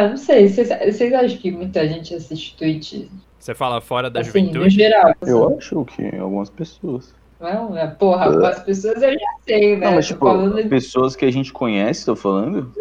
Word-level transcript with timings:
Ah, 0.00 0.08
não 0.08 0.16
sei. 0.16 0.48
Vocês, 0.48 0.70
acham 1.12 1.38
que 1.38 1.50
muita 1.50 1.86
gente 1.86 2.14
assiste 2.14 2.56
Twitch? 2.56 3.06
Você 3.38 3.54
fala 3.54 3.80
fora 3.82 4.08
da 4.08 4.20
assim, 4.20 4.28
juventude? 4.30 4.58
no 4.60 4.70
geral. 4.70 5.12
Eu 5.26 5.56
acho 5.58 5.84
que 5.84 6.16
algumas 6.16 6.48
pessoas. 6.48 7.14
Não, 7.38 7.76
é, 7.76 7.86
porra, 7.86 8.48
as 8.48 8.62
pessoas 8.62 9.02
eu 9.02 9.12
já 9.12 9.18
sei, 9.46 9.76
né? 9.76 9.86
Não, 9.86 9.94
mas 9.96 10.06
Tô 10.08 10.14
tipo, 10.14 10.26
falando 10.26 10.62
de 10.62 10.68
pessoas 10.68 11.16
que 11.16 11.24
a 11.24 11.30
gente 11.30 11.52
conhece, 11.52 12.04
tô 12.06 12.16
falando? 12.16 12.72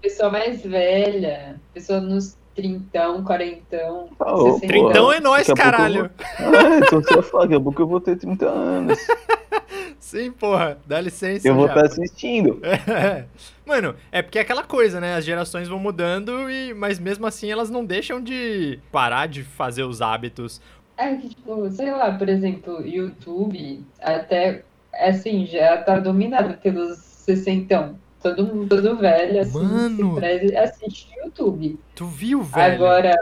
pessoa 0.00 0.30
mais 0.30 0.62
velha, 0.62 1.60
pessoa 1.72 2.00
nos 2.00 2.36
trintão, 2.54 3.24
quarentão, 3.24 4.08
Ah, 4.20 4.36
60. 4.36 4.66
Trintão 4.66 5.12
é 5.12 5.20
nós, 5.20 5.46
Daqui 5.46 5.60
a 5.60 5.64
pouco 5.64 5.70
caralho. 5.76 6.10
vou- 6.38 6.54
É, 6.54 6.78
então 6.78 7.02
você 7.02 7.14
vai 7.14 7.22
falar, 7.22 7.42
daqui 7.44 7.54
a 7.56 7.60
pouco 7.60 7.82
eu 7.82 7.86
vou 7.88 8.00
ter 8.00 8.16
30 8.16 8.46
anos. 8.48 8.98
Sim, 10.04 10.30
porra, 10.32 10.76
dá 10.86 11.00
licença. 11.00 11.48
Eu 11.48 11.54
vou 11.54 11.64
estar 11.64 11.86
assistindo. 11.86 12.60
É. 12.62 13.24
Mano, 13.64 13.96
é 14.12 14.20
porque 14.20 14.38
é 14.38 14.42
aquela 14.42 14.62
coisa, 14.62 15.00
né? 15.00 15.14
As 15.14 15.24
gerações 15.24 15.66
vão 15.66 15.78
mudando, 15.78 16.50
e 16.50 16.74
mas 16.74 16.98
mesmo 16.98 17.26
assim 17.26 17.50
elas 17.50 17.70
não 17.70 17.82
deixam 17.82 18.20
de 18.20 18.78
parar 18.92 19.26
de 19.26 19.42
fazer 19.42 19.82
os 19.82 20.02
hábitos. 20.02 20.60
É 20.98 21.14
que, 21.14 21.30
tipo, 21.30 21.70
sei 21.70 21.90
lá, 21.90 22.12
por 22.12 22.28
exemplo, 22.28 22.86
YouTube, 22.86 23.82
até, 23.98 24.62
assim, 24.92 25.46
já 25.46 25.78
tá 25.78 25.98
dominado 25.98 26.58
pelos 26.58 26.98
sessentão. 26.98 27.98
Todo 28.22 28.46
mundo, 28.46 28.68
todo 28.68 28.98
velho, 28.98 29.40
assim, 29.40 29.58
Mano. 29.58 30.14
se 30.14 30.20
preze, 30.20 30.56
assiste 30.56 31.08
YouTube. 31.16 31.78
Tu 31.94 32.06
viu, 32.06 32.42
velho? 32.42 32.74
Agora, 32.74 33.16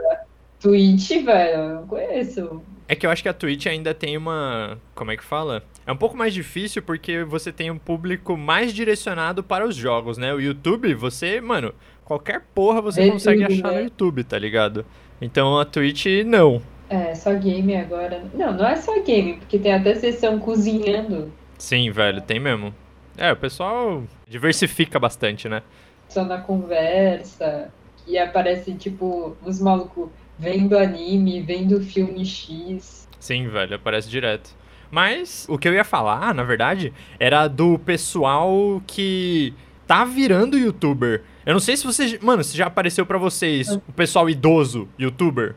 Twitch, 0.59 1.11
velho, 1.25 1.61
eu 1.61 1.75
não 1.77 1.87
conheço. 1.87 2.61
É 2.93 2.95
que 2.95 3.07
eu 3.07 3.11
acho 3.11 3.23
que 3.23 3.29
a 3.31 3.33
Twitch 3.33 3.65
ainda 3.65 3.95
tem 3.95 4.19
uma. 4.19 4.79
Como 4.95 5.11
é 5.11 5.17
que 5.17 5.25
fala? 5.25 5.63
É 5.87 5.91
um 5.91 5.97
pouco 5.97 6.15
mais 6.15 6.35
difícil 6.35 6.83
porque 6.83 7.25
você 7.25 7.51
tem 7.51 7.71
um 7.71 7.79
público 7.79 8.37
mais 8.37 8.71
direcionado 8.71 9.43
para 9.43 9.67
os 9.67 9.75
jogos, 9.75 10.19
né? 10.19 10.31
O 10.35 10.39
YouTube, 10.39 10.93
você, 10.93 11.41
mano, 11.41 11.73
qualquer 12.05 12.43
porra 12.55 12.83
você 12.83 13.05
Vê 13.05 13.11
consegue 13.11 13.45
achar 13.45 13.71
né? 13.73 13.79
no 13.79 13.85
YouTube, 13.85 14.23
tá 14.25 14.39
ligado? 14.39 14.85
Então 15.23 15.59
a 15.59 15.65
Twitch, 15.65 16.05
não. 16.27 16.61
É, 16.91 17.15
só 17.15 17.33
game 17.33 17.75
agora. 17.75 18.27
Não, 18.35 18.53
não 18.53 18.67
é 18.67 18.77
só 18.77 19.03
game, 19.03 19.39
porque 19.39 19.59
tem 19.59 19.73
até 19.73 19.95
sessão 19.95 20.39
cozinhando, 20.39 21.33
Sim, 21.57 21.91
velho, 21.91 22.21
tem 22.21 22.39
mesmo. 22.39 22.75
É, 23.17 23.33
o 23.33 23.37
pessoal 23.37 24.03
diversifica 24.29 25.01
bastante, 25.01 25.49
né? 25.49 25.63
só 26.11 26.25
na 26.25 26.43
conversa, 26.43 27.73
e 28.07 28.19
aparece, 28.19 28.75
tipo, 28.75 29.37
os 29.45 29.61
malucos 29.61 30.11
vendo 30.39 30.77
anime, 30.77 31.41
vendo 31.41 31.81
filme 31.81 32.25
X. 32.25 33.09
Sim, 33.19 33.49
velho, 33.49 33.77
aparece 33.77 34.09
direto. 34.09 34.51
Mas 34.91 35.47
o 35.49 35.57
que 35.57 35.67
eu 35.69 35.73
ia 35.75 35.85
falar, 35.85 36.35
na 36.35 36.43
verdade, 36.43 36.93
era 37.19 37.49
do 37.49 37.79
pessoal 37.79 38.83
que 38.87 39.55
tá 39.87 40.05
virando 40.05 40.59
youtuber. 40.59 41.23
Eu 41.47 41.55
não 41.55 41.61
sei 41.61 41.77
se 41.77 41.85
você. 41.85 42.19
Mano, 42.23 42.45
se 42.45 42.57
já 42.57 42.67
apareceu 42.67 43.07
pra 43.07 43.17
vocês 43.19 43.69
o 43.71 43.81
pessoal 43.97 44.29
idoso 44.29 44.89
youtuber. 44.99 45.55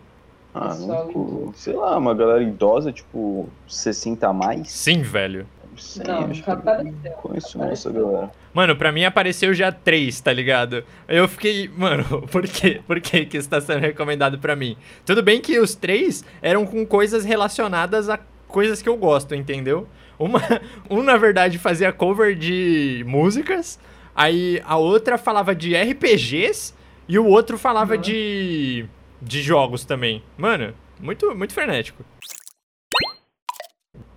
Ah, 0.53 0.69
Pessoal 0.69 1.03
não, 1.05 1.11
idoso. 1.11 1.53
sei 1.57 1.73
lá, 1.73 1.97
uma 1.97 2.13
galera 2.15 2.41
idosa, 2.41 2.91
tipo, 2.93 3.49
60 3.67 4.25
a 4.29 4.31
mais. 4.31 4.69
Sim, 4.71 5.01
velho. 5.01 5.45
Não 5.69 5.77
sei, 5.77 6.05
Não, 6.05 6.19
acho 6.19 6.27
nunca 6.39 6.53
apareceu. 6.53 7.11
conheço 7.21 7.57
Apareceu. 7.57 7.91
essa 7.91 7.99
galera. 7.99 8.31
Mano, 8.55 8.73
pra 8.73 8.89
mim 8.89 9.03
apareceu 9.03 9.53
já 9.53 9.69
três, 9.69 10.21
tá 10.21 10.31
ligado? 10.31 10.81
Eu 11.09 11.27
fiquei, 11.27 11.67
mano, 11.67 12.21
por 12.31 12.47
quê? 12.47 12.81
Por 12.87 13.01
que 13.01 13.25
que 13.25 13.35
isso 13.37 13.49
tá 13.49 13.59
sendo 13.59 13.81
recomendado 13.81 14.39
pra 14.39 14.55
mim? 14.55 14.77
Tudo 15.05 15.21
bem 15.21 15.41
que 15.41 15.59
os 15.59 15.75
três 15.75 16.23
eram 16.41 16.65
com 16.65 16.85
coisas 16.85 17.25
relacionadas 17.25 18.07
a 18.09 18.17
coisas 18.47 18.81
que 18.81 18.87
eu 18.87 18.95
gosto, 18.95 19.35
entendeu? 19.35 19.89
Uma, 20.17 20.39
um, 20.89 21.03
na 21.03 21.17
verdade, 21.17 21.59
fazia 21.59 21.91
cover 21.91 22.33
de 22.33 23.03
músicas, 23.05 23.77
aí 24.15 24.61
a 24.63 24.77
outra 24.77 25.17
falava 25.17 25.53
de 25.53 25.75
RPGs 25.75 26.73
e 27.09 27.19
o 27.19 27.25
outro 27.25 27.57
falava 27.57 27.95
Uhum. 27.95 28.01
de, 28.01 28.85
de 29.21 29.41
jogos 29.41 29.83
também. 29.83 30.23
Mano, 30.37 30.73
muito, 30.97 31.35
muito 31.35 31.53
frenético. 31.53 32.05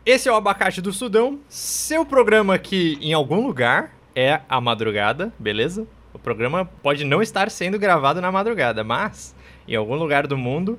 Esse 0.07 0.29
é 0.29 0.33
o 0.33 0.37
Abacate 0.37 0.81
do 0.81 0.93
Sudão, 0.93 1.41
seu 1.49 2.07
programa 2.07 2.55
aqui 2.55 2.97
em 3.03 3.13
algum 3.13 3.45
lugar 3.45 3.98
é 4.19 4.41
a 4.49 4.61
madrugada, 4.61 5.33
beleza? 5.39 5.87
O 6.13 6.19
programa 6.19 6.69
pode 6.83 7.05
não 7.05 7.23
estar 7.23 7.49
sendo 7.53 7.79
gravado 7.79 8.21
na 8.21 8.33
madrugada, 8.33 8.83
mas 8.83 9.33
em 9.69 9.77
algum 9.77 9.95
lugar 9.95 10.27
do 10.27 10.37
mundo 10.37 10.77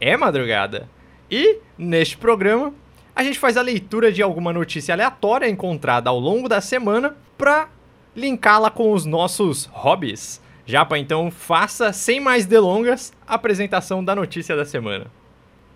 é 0.00 0.16
madrugada. 0.16 0.88
E 1.30 1.58
neste 1.78 2.16
programa 2.16 2.74
a 3.14 3.22
gente 3.22 3.38
faz 3.38 3.56
a 3.56 3.62
leitura 3.62 4.10
de 4.10 4.20
alguma 4.22 4.52
notícia 4.52 4.92
aleatória 4.92 5.48
encontrada 5.48 6.10
ao 6.10 6.18
longo 6.18 6.48
da 6.48 6.60
semana 6.60 7.16
para 7.38 7.68
linká-la 8.16 8.72
com 8.72 8.92
os 8.92 9.04
nossos 9.04 9.66
hobbies. 9.66 10.42
Japa, 10.66 10.98
então 10.98 11.30
faça 11.30 11.92
sem 11.92 12.18
mais 12.18 12.44
delongas 12.44 13.12
a 13.24 13.34
apresentação 13.34 14.04
da 14.04 14.16
notícia 14.16 14.56
da 14.56 14.64
semana. 14.64 15.06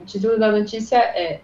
O 0.01 0.05
título 0.05 0.37
da 0.37 0.51
notícia 0.51 0.97
é 0.97 1.41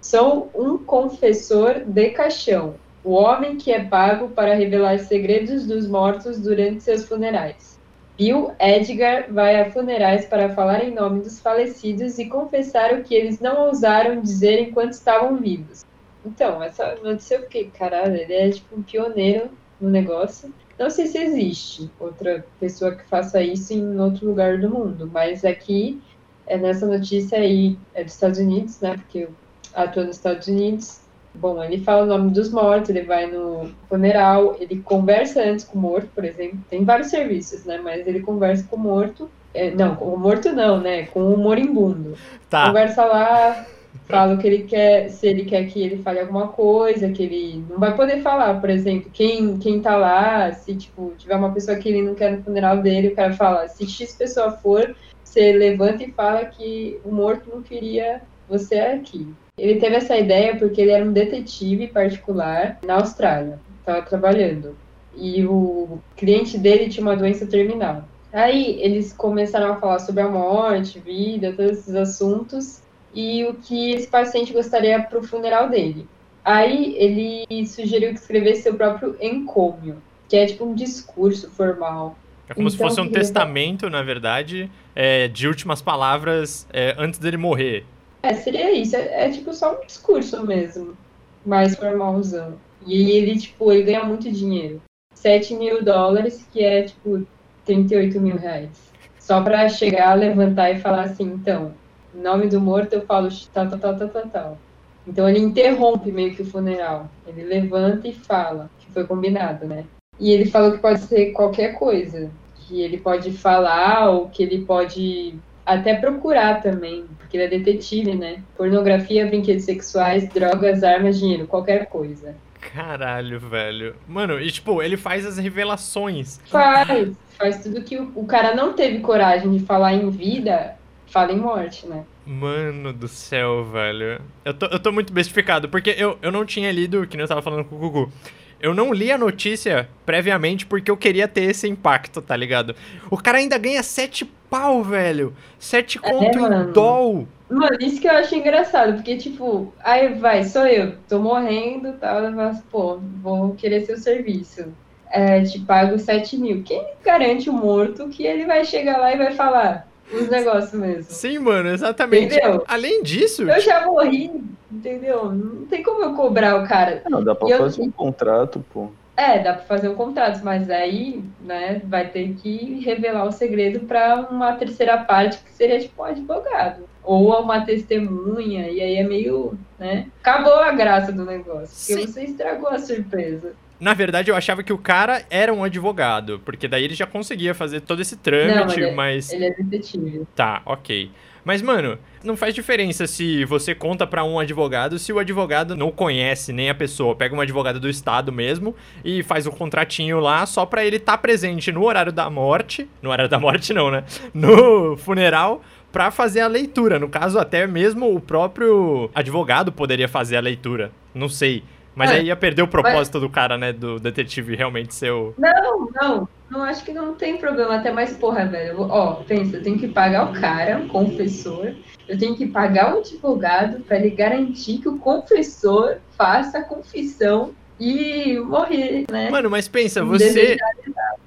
Sou 0.00 0.50
um 0.52 0.78
confessor 0.78 1.84
de 1.86 2.10
caixão, 2.10 2.74
o 3.04 3.12
homem 3.12 3.56
que 3.56 3.72
é 3.72 3.84
pago 3.84 4.28
para 4.28 4.54
revelar 4.54 4.98
segredos 4.98 5.66
dos 5.66 5.88
mortos 5.88 6.38
durante 6.38 6.82
seus 6.82 7.04
funerais. 7.04 7.78
Bill 8.16 8.52
Edgar 8.60 9.32
vai 9.32 9.60
a 9.60 9.70
funerais 9.70 10.26
para 10.26 10.50
falar 10.50 10.84
em 10.84 10.94
nome 10.94 11.22
dos 11.22 11.40
falecidos 11.40 12.18
e 12.18 12.28
confessar 12.28 12.94
o 12.94 13.02
que 13.02 13.14
eles 13.14 13.40
não 13.40 13.66
ousaram 13.66 14.20
dizer 14.20 14.60
enquanto 14.60 14.92
estavam 14.92 15.36
vivos. 15.36 15.84
Então, 16.24 16.62
essa 16.62 16.94
notícia 17.02 17.36
eu 17.36 17.42
fiquei, 17.42 17.70
caralho, 17.70 18.14
ele 18.14 18.32
é 18.32 18.50
tipo 18.50 18.76
um 18.76 18.82
pioneiro 18.82 19.50
no 19.80 19.90
negócio. 19.90 20.52
Não 20.78 20.88
sei 20.88 21.06
se 21.06 21.18
existe 21.18 21.90
outra 21.98 22.44
pessoa 22.60 22.94
que 22.94 23.04
faça 23.04 23.42
isso 23.42 23.72
em 23.72 23.98
outro 23.98 24.26
lugar 24.26 24.58
do 24.58 24.70
mundo, 24.70 25.10
mas 25.12 25.44
aqui 25.44 26.00
é 26.46 26.56
nessa 26.56 26.86
notícia 26.86 27.38
aí 27.38 27.76
é 27.94 28.04
dos 28.04 28.14
Estados 28.14 28.38
Unidos, 28.38 28.80
né? 28.80 28.96
Porque 28.96 29.28
atua 29.74 30.04
nos 30.04 30.16
Estados 30.16 30.46
Unidos. 30.46 31.01
Bom, 31.34 31.62
ele 31.62 31.82
fala 31.82 32.02
o 32.02 32.06
nome 32.06 32.30
dos 32.30 32.50
mortos, 32.50 32.90
ele 32.90 33.02
vai 33.02 33.26
no 33.26 33.70
funeral, 33.88 34.56
ele 34.60 34.80
conversa 34.80 35.42
antes 35.42 35.64
com 35.64 35.78
o 35.78 35.82
morto, 35.82 36.08
por 36.14 36.24
exemplo. 36.24 36.58
Tem 36.68 36.84
vários 36.84 37.08
serviços, 37.08 37.64
né? 37.64 37.80
Mas 37.82 38.06
ele 38.06 38.20
conversa 38.20 38.66
com 38.68 38.76
o 38.76 38.80
morto. 38.80 39.30
É, 39.54 39.70
não, 39.70 39.96
com 39.96 40.06
o 40.06 40.18
morto 40.18 40.52
não, 40.52 40.80
né? 40.80 41.04
Com 41.06 41.32
o 41.32 41.38
moribundo. 41.38 42.16
Tá, 42.50 42.66
Conversa 42.66 43.04
lá, 43.04 43.66
fala 44.06 44.34
o 44.34 44.38
que 44.38 44.46
ele 44.46 44.64
quer, 44.64 45.08
se 45.08 45.26
ele 45.26 45.44
quer 45.44 45.66
que 45.66 45.82
ele 45.82 46.02
fale 46.02 46.20
alguma 46.20 46.48
coisa, 46.48 47.10
que 47.10 47.22
ele 47.22 47.64
não 47.68 47.78
vai 47.78 47.94
poder 47.96 48.20
falar, 48.22 48.60
por 48.60 48.70
exemplo, 48.70 49.10
quem, 49.12 49.58
quem 49.58 49.80
tá 49.80 49.96
lá, 49.96 50.52
se 50.52 50.74
tipo, 50.74 51.12
tiver 51.18 51.36
uma 51.36 51.52
pessoa 51.52 51.76
que 51.76 51.88
ele 51.88 52.02
não 52.02 52.14
quer 52.14 52.32
no 52.32 52.42
funeral 52.42 52.78
dele, 52.78 53.08
o 53.08 53.16
cara 53.16 53.32
fala, 53.32 53.68
se 53.68 53.86
X 53.86 54.14
pessoa 54.14 54.52
for, 54.52 54.94
você 55.22 55.52
levanta 55.52 56.04
e 56.04 56.12
fala 56.12 56.44
que 56.44 57.00
o 57.04 57.10
morto 57.10 57.50
não 57.50 57.62
queria 57.62 58.20
você 58.48 58.78
aqui. 58.78 59.32
Ele 59.58 59.78
teve 59.78 59.96
essa 59.96 60.16
ideia 60.16 60.56
porque 60.56 60.80
ele 60.80 60.92
era 60.92 61.04
um 61.04 61.12
detetive 61.12 61.88
particular 61.88 62.78
na 62.84 62.94
Austrália, 62.94 63.60
estava 63.80 64.00
trabalhando. 64.02 64.74
E 65.14 65.44
o 65.44 65.98
cliente 66.16 66.56
dele 66.56 66.88
tinha 66.88 67.04
uma 67.04 67.16
doença 67.16 67.46
terminal. 67.46 68.08
Aí 68.32 68.78
eles 68.80 69.12
começaram 69.12 69.72
a 69.72 69.76
falar 69.76 69.98
sobre 69.98 70.22
a 70.22 70.28
morte, 70.28 70.98
vida, 70.98 71.52
todos 71.52 71.72
esses 71.78 71.94
assuntos 71.94 72.80
e 73.14 73.44
o 73.44 73.54
que 73.54 73.90
esse 73.90 74.08
paciente 74.08 74.54
gostaria 74.54 75.02
para 75.02 75.18
o 75.18 75.22
funeral 75.22 75.68
dele. 75.68 76.08
Aí 76.42 76.96
ele 76.96 77.66
sugeriu 77.66 78.08
que 78.08 78.18
escrevesse 78.18 78.62
seu 78.62 78.74
próprio 78.74 79.16
encômio, 79.20 80.02
que 80.30 80.36
é 80.36 80.46
tipo 80.46 80.64
um 80.64 80.74
discurso 80.74 81.50
formal. 81.50 82.16
é 82.48 82.54
como 82.54 82.70
se 82.70 82.76
então, 82.76 82.88
fosse 82.88 83.00
um 83.02 83.08
testamento, 83.10 83.90
na 83.90 84.02
verdade, 84.02 84.70
é, 84.96 85.28
de 85.28 85.46
últimas 85.46 85.82
palavras 85.82 86.66
é, 86.72 86.94
antes 86.98 87.18
dele 87.18 87.36
morrer. 87.36 87.84
É, 88.22 88.34
seria 88.34 88.70
isso. 88.72 88.96
É, 88.96 89.26
é, 89.26 89.30
tipo 89.30 89.52
só 89.52 89.76
um 89.76 89.86
discurso 89.86 90.46
mesmo, 90.46 90.96
mais 91.44 91.74
formalzão. 91.74 92.54
E 92.86 93.10
ele, 93.10 93.38
tipo, 93.38 93.72
ele 93.72 93.84
ganha 93.84 94.04
muito 94.04 94.30
dinheiro. 94.30 94.80
7 95.14 95.54
mil 95.54 95.84
dólares, 95.84 96.46
que 96.52 96.62
é, 96.64 96.82
tipo, 96.82 97.26
38 97.64 98.20
mil 98.20 98.36
reais. 98.36 98.92
Só 99.18 99.42
pra 99.42 99.68
chegar, 99.68 100.14
levantar 100.14 100.70
e 100.70 100.80
falar 100.80 101.02
assim, 101.02 101.24
então, 101.24 101.74
nome 102.12 102.48
do 102.48 102.60
morto 102.60 102.92
eu 102.94 103.02
falo 103.02 103.28
tal, 103.52 103.68
tal, 103.68 103.78
tal, 103.78 103.96
tal, 103.96 104.08
tal, 104.08 104.28
tal. 104.28 104.58
Então 105.06 105.28
ele 105.28 105.40
interrompe 105.40 106.12
meio 106.12 106.34
que 106.34 106.42
o 106.42 106.46
funeral. 106.46 107.08
Ele 107.26 107.42
levanta 107.42 108.08
e 108.08 108.12
fala, 108.12 108.70
que 108.78 108.90
foi 108.90 109.04
combinado, 109.04 109.66
né? 109.66 109.84
E 110.18 110.30
ele 110.30 110.46
falou 110.46 110.72
que 110.72 110.78
pode 110.78 111.00
ser 111.00 111.32
qualquer 111.32 111.74
coisa. 111.78 112.30
Que 112.56 112.82
ele 112.82 112.98
pode 112.98 113.32
falar 113.32 114.10
ou 114.10 114.28
que 114.28 114.42
ele 114.42 114.64
pode 114.64 115.34
até 115.64 115.94
procurar 115.94 116.62
também, 116.62 117.04
porque 117.32 117.38
ele 117.38 117.44
é 117.44 117.58
detetive, 117.58 118.14
né? 118.14 118.42
Pornografia, 118.56 119.26
brinquedos 119.26 119.64
sexuais, 119.64 120.28
drogas, 120.28 120.84
armas, 120.84 121.18
dinheiro, 121.18 121.46
qualquer 121.46 121.86
coisa. 121.86 122.36
Caralho, 122.74 123.40
velho. 123.40 123.96
Mano, 124.06 124.38
e 124.38 124.50
tipo, 124.50 124.82
ele 124.82 124.98
faz 124.98 125.24
as 125.24 125.38
revelações. 125.38 126.38
Faz, 126.44 127.10
faz 127.38 127.62
tudo 127.62 127.82
que 127.82 127.96
o, 127.96 128.12
o 128.14 128.26
cara 128.26 128.54
não 128.54 128.74
teve 128.74 129.00
coragem 129.00 129.50
de 129.50 129.64
falar 129.64 129.94
em 129.94 130.10
vida, 130.10 130.76
fala 131.06 131.32
em 131.32 131.38
morte, 131.38 131.86
né? 131.86 132.04
Mano 132.26 132.92
do 132.92 133.08
céu, 133.08 133.64
velho. 133.64 134.20
Eu 134.44 134.52
tô, 134.52 134.66
eu 134.66 134.78
tô 134.78 134.92
muito 134.92 135.10
bestificado, 135.10 135.70
porque 135.70 135.94
eu, 135.96 136.18
eu 136.20 136.30
não 136.30 136.44
tinha 136.44 136.70
lido, 136.70 137.06
que 137.06 137.16
nem 137.16 137.24
eu 137.24 137.28
tava 137.28 137.40
falando 137.40 137.64
com 137.64 137.76
o 137.76 137.78
Gugu. 137.78 138.12
Eu 138.62 138.72
não 138.72 138.92
li 138.92 139.10
a 139.10 139.18
notícia 139.18 139.88
previamente 140.06 140.64
porque 140.64 140.88
eu 140.88 140.96
queria 140.96 141.26
ter 141.26 141.42
esse 141.42 141.68
impacto, 141.68 142.22
tá 142.22 142.36
ligado? 142.36 142.76
O 143.10 143.16
cara 143.16 143.38
ainda 143.38 143.58
ganha 143.58 143.82
sete 143.82 144.24
pau, 144.48 144.84
velho. 144.84 145.34
Sete 145.58 145.98
conto 145.98 146.38
em 146.38 146.42
mano. 146.42 146.72
doll. 146.72 147.26
Mano, 147.50 147.76
isso 147.80 148.00
que 148.00 148.06
eu 148.06 148.12
acho 148.12 148.34
engraçado, 148.36 148.94
porque, 148.94 149.16
tipo, 149.16 149.74
aí 149.82 150.14
vai, 150.14 150.44
sou 150.44 150.64
eu, 150.64 150.94
tô 151.08 151.18
morrendo 151.18 151.88
e 151.88 151.92
tal, 151.94 152.22
eu 152.22 152.32
falo 152.32 152.48
assim, 152.48 152.62
pô, 152.70 152.98
vou 153.20 153.54
querer 153.54 153.84
seu 153.84 153.98
serviço. 153.98 154.72
É, 155.10 155.42
te 155.42 155.58
pago 155.58 155.98
7 155.98 156.38
mil. 156.38 156.62
Quem 156.62 156.86
garante 157.04 157.50
o 157.50 157.52
morto 157.52 158.08
que 158.08 158.24
ele 158.24 158.46
vai 158.46 158.64
chegar 158.64 158.96
lá 158.96 159.12
e 159.12 159.18
vai 159.18 159.32
falar 159.32 159.91
os 160.12 160.28
negócios 160.28 160.72
mesmo? 160.80 161.04
Sim, 161.10 161.38
mano, 161.38 161.68
exatamente. 161.68 162.34
Entendeu? 162.36 162.64
Além 162.66 163.02
disso, 163.02 163.42
Eu 163.42 163.60
já 163.60 163.86
morri, 163.86 164.30
entendeu? 164.70 165.30
Não 165.32 165.66
tem 165.66 165.82
como 165.82 166.02
eu 166.02 166.14
cobrar 166.14 166.56
o 166.62 166.66
cara. 166.66 167.02
Não, 167.08 167.22
dá 167.22 167.34
pra 167.34 167.48
E 167.48 167.52
eu- 167.52 167.58
fazer 167.58 167.82
um 167.82 167.90
contrato, 167.90 168.64
pô. 168.72 168.88
É, 169.16 169.38
dá 169.40 169.52
pra 169.52 169.62
fazer 169.64 169.88
um 169.88 169.94
contrato, 169.94 170.40
mas 170.42 170.70
aí, 170.70 171.22
né, 171.44 171.82
vai 171.84 172.08
ter 172.08 172.34
que 172.34 172.80
revelar 172.82 173.24
o 173.26 173.30
segredo 173.32 173.80
pra 173.80 174.26
uma 174.30 174.54
terceira 174.54 174.96
parte, 174.98 175.38
que 175.44 175.52
seria 175.52 175.78
tipo 175.78 176.00
um 176.02 176.06
advogado. 176.06 176.84
Ou 177.04 177.42
uma 177.42 177.60
testemunha, 177.64 178.68
e 178.70 178.80
aí 178.80 178.94
é 178.96 179.02
meio, 179.02 179.58
né? 179.78 180.06
Acabou 180.20 180.54
a 180.54 180.72
graça 180.72 181.12
do 181.12 181.24
negócio, 181.24 181.68
porque 181.94 182.06
Sim. 182.06 182.06
você 182.06 182.24
estragou 182.24 182.68
a 182.68 182.78
surpresa. 182.78 183.52
Na 183.82 183.94
verdade, 183.94 184.30
eu 184.30 184.36
achava 184.36 184.62
que 184.62 184.72
o 184.72 184.78
cara 184.78 185.24
era 185.28 185.52
um 185.52 185.64
advogado, 185.64 186.40
porque 186.44 186.68
daí 186.68 186.84
ele 186.84 186.94
já 186.94 187.04
conseguia 187.04 187.52
fazer 187.52 187.80
todo 187.80 188.00
esse 188.00 188.14
Não, 188.14 188.22
trâmite, 188.22 188.78
ele 188.78 188.90
é- 188.90 188.94
mas 188.94 189.32
Ele 189.32 189.46
é 189.46 189.50
detetive. 189.50 190.22
Tá, 190.36 190.62
ok. 190.64 191.10
Mas, 191.44 191.60
mano, 191.60 191.98
não 192.22 192.36
faz 192.36 192.54
diferença 192.54 193.04
se 193.08 193.44
você 193.44 193.74
conta 193.74 194.06
pra 194.06 194.22
um 194.22 194.38
advogado 194.38 194.96
se 195.00 195.12
o 195.12 195.18
advogado 195.18 195.74
não 195.74 195.90
conhece 195.90 196.52
nem 196.52 196.70
a 196.70 196.74
pessoa. 196.76 197.16
Pega 197.16 197.34
um 197.34 197.40
advogado 197.40 197.80
do 197.80 197.88
estado 197.88 198.30
mesmo 198.30 198.76
e 199.04 199.24
faz 199.24 199.44
um 199.44 199.50
contratinho 199.50 200.20
lá 200.20 200.46
só 200.46 200.64
pra 200.64 200.84
ele 200.84 200.98
estar 200.98 201.18
presente 201.18 201.72
no 201.72 201.82
horário 201.84 202.12
da 202.12 202.30
morte. 202.30 202.88
No 203.02 203.10
horário 203.10 203.28
da 203.28 203.40
morte, 203.40 203.72
não, 203.74 203.90
né? 203.90 204.04
No 204.32 204.96
funeral. 204.96 205.60
Pra 205.90 206.12
fazer 206.12 206.40
a 206.40 206.46
leitura. 206.46 206.98
No 207.00 207.08
caso, 207.08 207.38
até 207.40 207.66
mesmo 207.66 208.14
o 208.14 208.20
próprio 208.20 209.10
advogado 209.12 209.72
poderia 209.72 210.06
fazer 210.08 210.36
a 210.36 210.40
leitura. 210.40 210.92
Não 211.12 211.28
sei. 211.28 211.64
Mas 211.94 212.10
É, 212.10 212.14
aí 212.14 212.26
ia 212.26 212.36
perder 212.36 212.62
o 212.62 212.68
propósito 212.68 213.20
do 213.20 213.28
cara, 213.28 213.58
né? 213.58 213.72
Do 213.72 213.98
detetive 213.98 214.56
realmente 214.56 214.94
ser 214.94 215.10
o. 215.10 215.34
Não, 215.38 215.88
não, 215.94 216.28
não 216.50 216.62
acho 216.62 216.84
que 216.84 216.92
não 216.92 217.14
tem 217.14 217.36
problema, 217.36 217.76
até 217.76 217.92
mais 217.92 218.16
porra, 218.16 218.46
velho. 218.46 218.72
Eu 218.72 218.80
Ó, 218.82 219.14
pensa, 219.26 219.56
eu 219.56 219.62
tenho 219.62 219.78
que 219.78 219.88
pagar 219.88 220.30
o 220.30 220.40
cara, 220.40 220.78
o 220.78 220.88
confessor, 220.88 221.72
eu 222.08 222.18
tenho 222.18 222.36
que 222.36 222.46
pagar 222.46 222.94
o 222.94 222.98
advogado 222.98 223.80
pra 223.80 223.98
ele 223.98 224.10
garantir 224.10 224.78
que 224.78 224.88
o 224.88 224.98
confessor 224.98 225.96
faça 226.16 226.58
a 226.58 226.64
confissão 226.64 227.54
e 227.78 228.38
morrer, 228.38 229.04
né? 229.10 229.28
Mano, 229.30 229.50
mas 229.50 229.66
pensa, 229.66 230.04
você. 230.04 230.56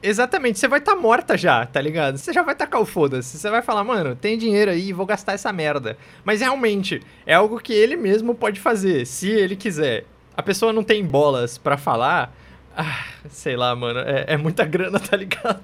Exatamente, 0.02 0.60
você 0.60 0.68
vai 0.68 0.80
estar 0.80 0.96
morta 0.96 1.36
já, 1.36 1.66
tá 1.66 1.82
ligado? 1.82 2.18
Você 2.18 2.32
já 2.32 2.44
vai 2.44 2.56
tacar 2.56 2.80
o 2.80 2.86
foda-se. 2.86 3.38
Você 3.38 3.50
vai 3.50 3.62
falar, 3.62 3.84
mano, 3.84 4.16
tem 4.16 4.38
dinheiro 4.38 4.70
aí, 4.70 4.94
vou 4.94 5.06
gastar 5.06 5.34
essa 5.34 5.52
merda. 5.52 5.98
Mas 6.24 6.42
realmente, 6.42 7.02
é 7.26 7.34
algo 7.34 7.60
que 7.60 7.74
ele 7.74 7.96
mesmo 7.96 8.36
pode 8.36 8.60
fazer, 8.60 9.06
se 9.06 9.30
ele 9.30 9.56
quiser. 9.56 10.06
A 10.36 10.44
pessoa 10.44 10.74
não 10.74 10.84
tem 10.84 11.06
bolas 11.06 11.58
pra 11.58 11.78
falar. 11.78 12.36
Ah, 12.76 13.06
sei 13.30 13.56
lá, 13.56 13.76
mano, 13.76 14.00
é, 14.00 14.26
é 14.28 14.38
muita 14.38 14.66
grana, 14.68 15.00
tá 15.00 15.16
ligado? 15.16 15.64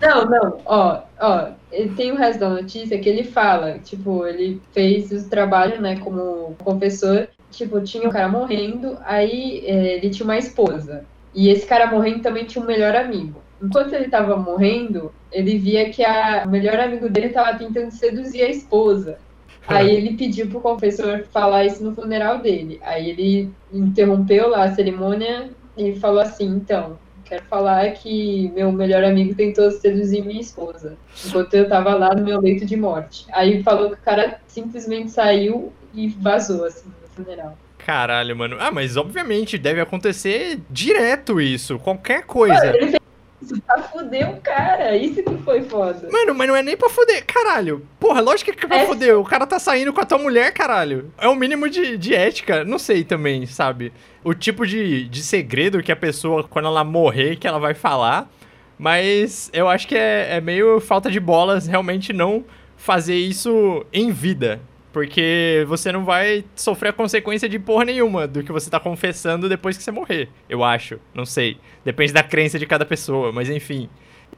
Não, 0.00 0.26
não, 0.26 0.60
ó, 0.66 1.02
ó, 1.18 1.52
tem 1.96 2.12
o 2.12 2.16
resto 2.16 2.40
da 2.40 2.50
notícia 2.50 2.98
que 2.98 3.08
ele 3.08 3.24
fala, 3.24 3.78
tipo, 3.78 4.26
ele 4.26 4.60
fez 4.72 5.10
o 5.10 5.28
trabalho, 5.28 5.80
né, 5.80 5.98
como 6.00 6.54
confessor, 6.62 7.28
tipo, 7.50 7.80
tinha 7.80 8.06
um 8.06 8.12
cara 8.12 8.28
morrendo, 8.28 8.98
aí 9.04 9.64
é, 9.64 9.96
ele 9.96 10.10
tinha 10.10 10.24
uma 10.24 10.36
esposa, 10.36 11.06
e 11.34 11.48
esse 11.48 11.66
cara 11.66 11.90
morrendo 11.90 12.20
também 12.20 12.44
tinha 12.44 12.62
um 12.62 12.66
melhor 12.66 12.94
amigo. 12.94 13.40
Enquanto 13.62 13.94
ele 13.94 14.08
tava 14.08 14.36
morrendo, 14.36 15.12
ele 15.32 15.58
via 15.58 15.88
que 15.90 16.04
a, 16.04 16.44
o 16.46 16.50
melhor 16.50 16.78
amigo 16.78 17.08
dele 17.08 17.30
tava 17.30 17.56
tentando 17.58 17.90
seduzir 17.90 18.42
a 18.42 18.50
esposa. 18.50 19.18
Aí 19.66 19.90
ele 19.94 20.16
pediu 20.16 20.46
pro 20.48 20.60
confessor 20.60 21.24
falar 21.32 21.64
isso 21.64 21.82
no 21.82 21.94
funeral 21.94 22.38
dele. 22.38 22.80
Aí 22.82 23.10
ele 23.10 23.50
interrompeu 23.72 24.48
lá 24.48 24.64
a 24.64 24.74
cerimônia 24.74 25.50
e 25.76 25.94
falou 25.96 26.20
assim, 26.20 26.46
então, 26.46 26.98
quero 27.24 27.44
falar 27.44 27.90
que 27.92 28.50
meu 28.54 28.70
melhor 28.72 29.04
amigo 29.04 29.34
tentou 29.34 29.70
seduzir 29.70 30.24
minha 30.24 30.40
esposa, 30.40 30.96
enquanto 31.26 31.52
eu 31.54 31.68
tava 31.68 31.94
lá 31.94 32.14
no 32.14 32.24
meu 32.24 32.40
leito 32.40 32.64
de 32.64 32.76
morte. 32.76 33.26
Aí 33.32 33.62
falou 33.62 33.90
que 33.90 33.96
o 33.96 34.02
cara 34.02 34.40
simplesmente 34.46 35.10
saiu 35.10 35.72
e 35.92 36.08
vazou, 36.08 36.64
assim, 36.64 36.88
no 36.88 37.08
funeral. 37.08 37.58
Caralho, 37.78 38.36
mano. 38.36 38.56
Ah, 38.58 38.70
mas 38.70 38.96
obviamente 38.96 39.56
deve 39.56 39.80
acontecer 39.80 40.60
direto 40.70 41.40
isso, 41.40 41.78
qualquer 41.78 42.24
coisa. 42.24 42.74
Ele 42.74 42.88
fez 42.88 42.98
isso 43.42 43.60
pra 43.62 43.82
fuder 43.82 44.30
o 44.30 44.40
cara, 44.40 44.96
isso 44.96 45.22
que 45.22 45.36
foi 45.44 45.62
foda. 45.62 46.08
Mano, 46.10 46.34
mas 46.34 46.48
não 46.48 46.56
é 46.56 46.62
nem 46.62 46.76
pra 46.76 46.88
foder, 46.88 47.24
caralho. 47.26 47.86
Porra, 48.00 48.20
lógico 48.20 48.52
que 48.52 48.64
é 48.64 48.68
pra 48.68 48.78
É. 48.78 48.86
foder. 48.86 49.18
O 49.18 49.24
cara 49.24 49.46
tá 49.46 49.58
saindo 49.58 49.92
com 49.92 50.00
a 50.00 50.04
tua 50.06 50.18
mulher, 50.18 50.52
caralho. 50.52 51.12
É 51.18 51.28
o 51.28 51.34
mínimo 51.34 51.68
de, 51.68 51.96
de 51.98 52.14
ética. 52.14 52.64
Não 52.64 52.78
sei 52.78 53.04
também, 53.04 53.44
sabe? 53.46 53.92
O 54.24 54.32
tipo 54.34 54.66
de, 54.66 55.06
de 55.08 55.22
segredo 55.22 55.82
que 55.82 55.92
a 55.92 55.96
pessoa, 55.96 56.44
quando 56.44 56.66
ela 56.66 56.82
morrer, 56.84 57.36
que 57.36 57.46
ela 57.46 57.58
vai 57.58 57.74
falar. 57.74 58.28
Mas 58.78 59.50
eu 59.52 59.68
acho 59.68 59.86
que 59.88 59.94
é, 59.94 60.36
é 60.36 60.40
meio 60.40 60.80
falta 60.80 61.10
de 61.10 61.18
bolas 61.20 61.66
realmente 61.66 62.12
não 62.12 62.44
fazer 62.76 63.14
isso 63.16 63.84
em 63.92 64.10
vida. 64.10 64.60
Porque 64.96 65.62
você 65.68 65.92
não 65.92 66.06
vai 66.06 66.42
sofrer 66.54 66.88
a 66.88 66.92
consequência 66.94 67.46
de 67.46 67.58
porra 67.58 67.84
nenhuma 67.84 68.26
do 68.26 68.42
que 68.42 68.50
você 68.50 68.70
tá 68.70 68.80
confessando 68.80 69.46
depois 69.46 69.76
que 69.76 69.82
você 69.82 69.90
morrer. 69.90 70.30
Eu 70.48 70.64
acho. 70.64 70.98
Não 71.14 71.26
sei. 71.26 71.58
Depende 71.84 72.14
da 72.14 72.22
crença 72.22 72.58
de 72.58 72.64
cada 72.64 72.86
pessoa, 72.86 73.30
mas 73.30 73.50
enfim. 73.50 73.90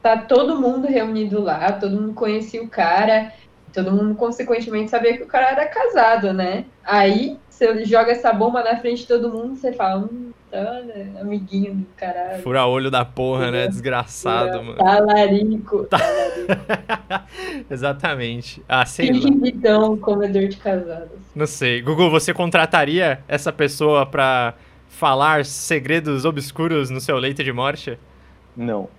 Tá 0.03 0.17
todo 0.17 0.59
mundo 0.59 0.85
reunido 0.85 1.41
lá, 1.41 1.71
todo 1.71 1.95
mundo 1.95 2.13
conhecia 2.13 2.61
o 2.61 2.67
cara, 2.67 3.31
todo 3.73 3.93
mundo 3.93 4.15
consequentemente 4.15 4.91
sabia 4.91 5.15
que 5.15 5.23
o 5.23 5.27
cara 5.27 5.49
era 5.49 5.65
casado, 5.65 6.33
né? 6.33 6.65
Aí 6.83 7.37
você 7.49 7.85
joga 7.85 8.11
essa 8.11 8.33
bomba 8.33 8.61
na 8.61 8.75
frente 8.75 9.03
de 9.03 9.07
todo 9.07 9.29
mundo, 9.29 9.55
você 9.55 9.71
fala, 9.71 10.01
hum, 10.11 10.31
olha, 10.51 11.21
amiguinho 11.21 11.73
do 11.73 11.85
caralho. 11.95 12.43
Fura 12.43 12.65
olho 12.65 12.91
da 12.91 13.05
porra, 13.05 13.49
né? 13.49 13.59
Fura- 13.59 13.67
Desgraçado, 13.69 14.61
mano. 14.61 14.77
Talarico. 14.77 15.85
talarico. 15.85 16.28
Exatamente. 17.69 18.63
Ah, 18.67 18.85
sei 18.85 19.11
lá. 19.11 19.29
Então, 19.43 19.97
comedor 19.97 20.47
de 20.47 20.57
casados. 20.57 21.09
Não 21.35 21.45
sei. 21.47 21.81
Google, 21.81 22.09
você 22.09 22.33
contrataria 22.33 23.19
essa 23.27 23.51
pessoa 23.51 24.05
pra 24.05 24.53
falar 24.89 25.45
segredos 25.45 26.25
obscuros 26.25 26.89
no 26.89 26.99
seu 26.99 27.17
leito 27.17 27.43
de 27.43 27.51
morte? 27.51 27.97
Não. 28.55 28.89